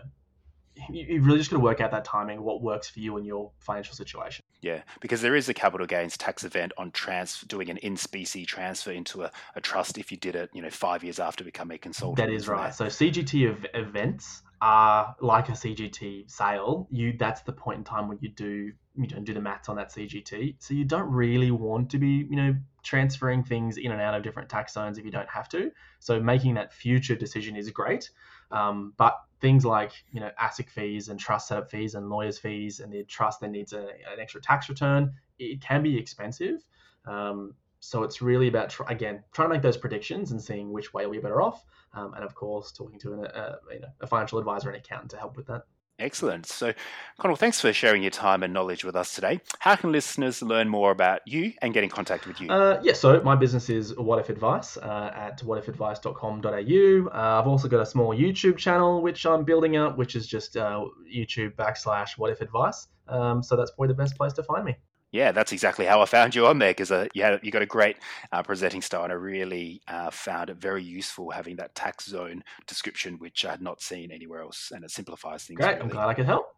you, 0.89 1.05
you've 1.07 1.25
really 1.25 1.37
just 1.37 1.51
got 1.51 1.57
to 1.57 1.63
work 1.63 1.81
out 1.81 1.91
that 1.91 2.05
timing, 2.05 2.41
what 2.41 2.61
works 2.61 2.89
for 2.89 2.99
you 2.99 3.17
and 3.17 3.25
your 3.25 3.51
financial 3.59 3.93
situation. 3.93 4.43
Yeah, 4.61 4.81
because 5.01 5.21
there 5.21 5.35
is 5.35 5.49
a 5.49 5.53
capital 5.53 5.85
gains 5.85 6.17
tax 6.17 6.43
event 6.43 6.71
on 6.77 6.91
trans 6.91 7.41
doing 7.41 7.69
an 7.69 7.77
in 7.77 7.97
specie 7.97 8.45
transfer 8.45 8.91
into 8.91 9.23
a, 9.23 9.31
a 9.55 9.61
trust 9.61 9.97
if 9.97 10.11
you 10.11 10.17
did 10.17 10.35
it, 10.35 10.49
you 10.53 10.61
know, 10.61 10.69
five 10.69 11.03
years 11.03 11.19
after 11.19 11.43
becoming 11.43 11.75
a 11.75 11.79
consultant. 11.79 12.17
That 12.17 12.33
is 12.33 12.47
right. 12.47 12.73
So 12.73 12.85
CGT 12.85 13.49
ev- 13.49 13.65
events 13.73 14.41
are 14.61 15.15
like 15.19 15.49
a 15.49 15.53
CGT 15.53 16.31
sale. 16.31 16.87
You 16.89 17.13
that's 17.19 17.41
the 17.41 17.51
point 17.51 17.79
in 17.79 17.83
time 17.83 18.07
when 18.07 18.17
you 18.21 18.29
do 18.29 18.71
you 18.95 19.07
don't 19.07 19.23
do 19.23 19.33
the 19.33 19.41
maths 19.41 19.69
on 19.69 19.75
that 19.77 19.91
CGT. 19.91 20.55
So 20.59 20.73
you 20.73 20.85
don't 20.85 21.09
really 21.11 21.51
want 21.51 21.89
to 21.91 21.97
be 21.97 22.27
you 22.29 22.35
know 22.35 22.55
transferring 22.83 23.43
things 23.43 23.77
in 23.77 23.91
and 23.91 24.01
out 24.01 24.13
of 24.13 24.23
different 24.23 24.49
tax 24.49 24.73
zones 24.73 24.97
if 24.97 25.05
you 25.05 25.11
don't 25.11 25.29
have 25.29 25.49
to. 25.49 25.71
So 25.99 26.19
making 26.19 26.55
that 26.55 26.73
future 26.73 27.15
decision 27.15 27.55
is 27.55 27.69
great. 27.71 28.09
Um, 28.51 28.93
but 28.97 29.19
things 29.41 29.65
like 29.65 29.91
you 30.11 30.19
know 30.19 30.29
ASIC 30.41 30.69
fees 30.69 31.09
and 31.09 31.19
trust 31.19 31.47
setup 31.47 31.69
fees 31.69 31.95
and 31.95 32.09
lawyers 32.09 32.37
fees 32.37 32.79
and 32.79 32.91
the 32.93 33.03
trust 33.03 33.41
then 33.41 33.51
needs 33.51 33.73
a, 33.73 33.81
an 33.81 34.19
extra 34.19 34.41
tax 34.41 34.69
return. 34.69 35.13
It 35.39 35.61
can 35.61 35.81
be 35.81 35.97
expensive. 35.97 36.63
Um, 37.05 37.55
so 37.79 38.03
it's 38.03 38.21
really 38.21 38.47
about 38.47 38.69
tr- 38.69 38.83
again 38.87 39.23
trying 39.33 39.49
to 39.49 39.53
make 39.53 39.61
those 39.61 39.75
predictions 39.75 40.31
and 40.31 40.41
seeing 40.41 40.71
which 40.71 40.93
way 40.93 41.05
we're 41.05 41.21
better 41.21 41.41
off, 41.41 41.65
um, 41.93 42.13
and 42.13 42.23
of 42.23 42.33
course 42.33 42.71
talking 42.71 42.97
to 42.99 43.13
an, 43.13 43.25
uh, 43.25 43.57
you 43.71 43.81
know, 43.81 43.89
a 43.99 44.07
financial 44.07 44.39
advisor 44.39 44.69
and 44.69 44.77
accountant 44.77 45.11
to 45.11 45.17
help 45.17 45.35
with 45.35 45.47
that. 45.47 45.63
Excellent. 46.03 46.45
So, 46.45 46.73
Connell, 47.17 47.37
thanks 47.37 47.61
for 47.61 47.71
sharing 47.71 48.01
your 48.03 48.11
time 48.11 48.43
and 48.43 48.53
knowledge 48.53 48.83
with 48.83 48.93
us 48.93 49.15
today. 49.15 49.39
How 49.59 49.77
can 49.77 49.93
listeners 49.93 50.41
learn 50.41 50.67
more 50.67 50.91
about 50.91 51.21
you 51.25 51.53
and 51.61 51.73
get 51.73 51.81
in 51.85 51.89
contact 51.89 52.27
with 52.27 52.41
you? 52.41 52.49
Uh, 52.49 52.81
yeah, 52.83 52.91
so 52.91 53.21
my 53.21 53.35
business 53.35 53.69
is 53.69 53.95
What 53.97 54.19
If 54.19 54.29
Advice 54.29 54.75
uh, 54.75 55.11
at 55.15 55.39
whatifadvice.com.au. 55.39 57.09
Uh, 57.09 57.39
I've 57.39 57.47
also 57.47 57.69
got 57.69 57.79
a 57.79 57.85
small 57.85 58.13
YouTube 58.13 58.57
channel 58.57 59.01
which 59.01 59.25
I'm 59.25 59.45
building 59.45 59.77
up, 59.77 59.97
which 59.97 60.17
is 60.17 60.27
just 60.27 60.57
uh, 60.57 60.85
YouTube 61.09 61.55
backslash 61.55 62.17
What 62.17 62.31
If 62.31 62.41
Advice. 62.41 62.87
Um, 63.07 63.41
so 63.41 63.55
that's 63.55 63.71
probably 63.71 63.87
the 63.87 63.97
best 63.97 64.17
place 64.17 64.33
to 64.33 64.43
find 64.43 64.65
me. 64.65 64.75
Yeah, 65.13 65.31
that's 65.31 65.51
exactly 65.51 65.85
how 65.85 66.01
I 66.01 66.05
found 66.05 66.33
you 66.33 66.47
on 66.47 66.57
there 66.57 66.71
because 66.71 66.91
uh, 66.91 67.07
you 67.13 67.21
had 67.21 67.39
you 67.43 67.51
got 67.51 67.61
a 67.61 67.67
great 67.67 67.97
uh, 68.31 68.41
presenting 68.41 68.81
style, 68.81 69.03
and 69.03 69.13
I 69.13 69.15
really 69.15 69.81
uh, 69.87 70.09
found 70.09 70.49
it 70.49 70.57
very 70.57 70.83
useful 70.83 71.29
having 71.29 71.55
that 71.57 71.75
tax 71.75 72.07
zone 72.07 72.43
description, 72.65 73.19
which 73.19 73.45
I 73.45 73.51
had 73.51 73.61
not 73.61 73.79
seen 73.79 74.11
anywhere 74.11 74.41
else, 74.41 74.71
and 74.73 74.83
it 74.83 74.89
simplifies 74.89 75.43
things. 75.43 75.59
Great, 75.59 75.73
really. 75.73 75.81
I'm 75.81 75.89
glad 75.89 76.09
I 76.09 76.15
could 76.15 76.25
help. 76.25 76.55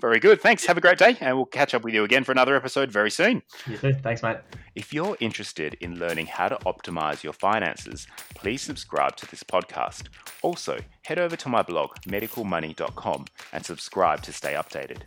Very 0.00 0.20
good. 0.20 0.40
Thanks. 0.40 0.66
Have 0.66 0.76
a 0.76 0.80
great 0.80 0.98
day, 0.98 1.16
and 1.20 1.36
we'll 1.36 1.46
catch 1.46 1.74
up 1.74 1.82
with 1.82 1.94
you 1.94 2.04
again 2.04 2.22
for 2.22 2.30
another 2.30 2.54
episode 2.54 2.92
very 2.92 3.10
soon. 3.10 3.42
You 3.66 3.76
too. 3.76 3.94
Thanks, 3.94 4.22
mate. 4.22 4.36
If 4.76 4.94
you're 4.94 5.16
interested 5.18 5.74
in 5.80 5.98
learning 5.98 6.26
how 6.26 6.48
to 6.48 6.56
optimize 6.58 7.24
your 7.24 7.32
finances, 7.32 8.06
please 8.36 8.62
subscribe 8.62 9.16
to 9.16 9.26
this 9.28 9.42
podcast. 9.42 10.04
Also, 10.42 10.78
head 11.02 11.18
over 11.18 11.34
to 11.34 11.48
my 11.48 11.62
blog, 11.62 11.96
medicalmoney.com, 12.06 13.24
and 13.52 13.66
subscribe 13.66 14.22
to 14.22 14.32
stay 14.32 14.52
updated. 14.52 14.98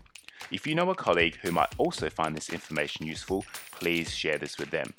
If 0.52 0.66
you 0.66 0.76
know 0.76 0.90
a 0.90 0.96
colleague 0.96 1.38
who 1.42 1.52
might 1.52 1.74
also 1.78 2.10
find 2.10 2.36
this 2.36 2.50
information 2.50 3.06
useful, 3.06 3.46
please 3.72 4.14
share 4.14 4.38
this 4.38 4.58
with 4.58 4.72
them. 4.72 4.94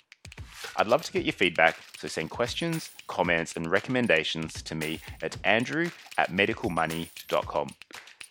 I'd 0.76 0.87
love 0.87 1.03
to 1.03 1.12
get 1.12 1.24
your 1.24 1.33
feedback, 1.33 1.76
so 1.96 2.09
send 2.09 2.31
questions, 2.31 2.90
comments, 3.07 3.57
and 3.57 3.70
recommendations 3.70 4.62
to 4.62 4.74
me 4.74 5.00
at 5.22 5.37
andrew 5.44 5.90
at 6.18 6.31
medicalmoney.com. 6.31 7.68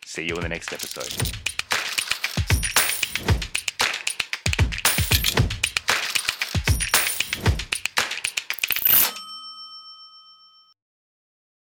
See 0.06 0.28
you 0.28 0.36
in 0.36 0.41
the 0.41 0.50
next 0.50 0.74
episode. 0.74 1.48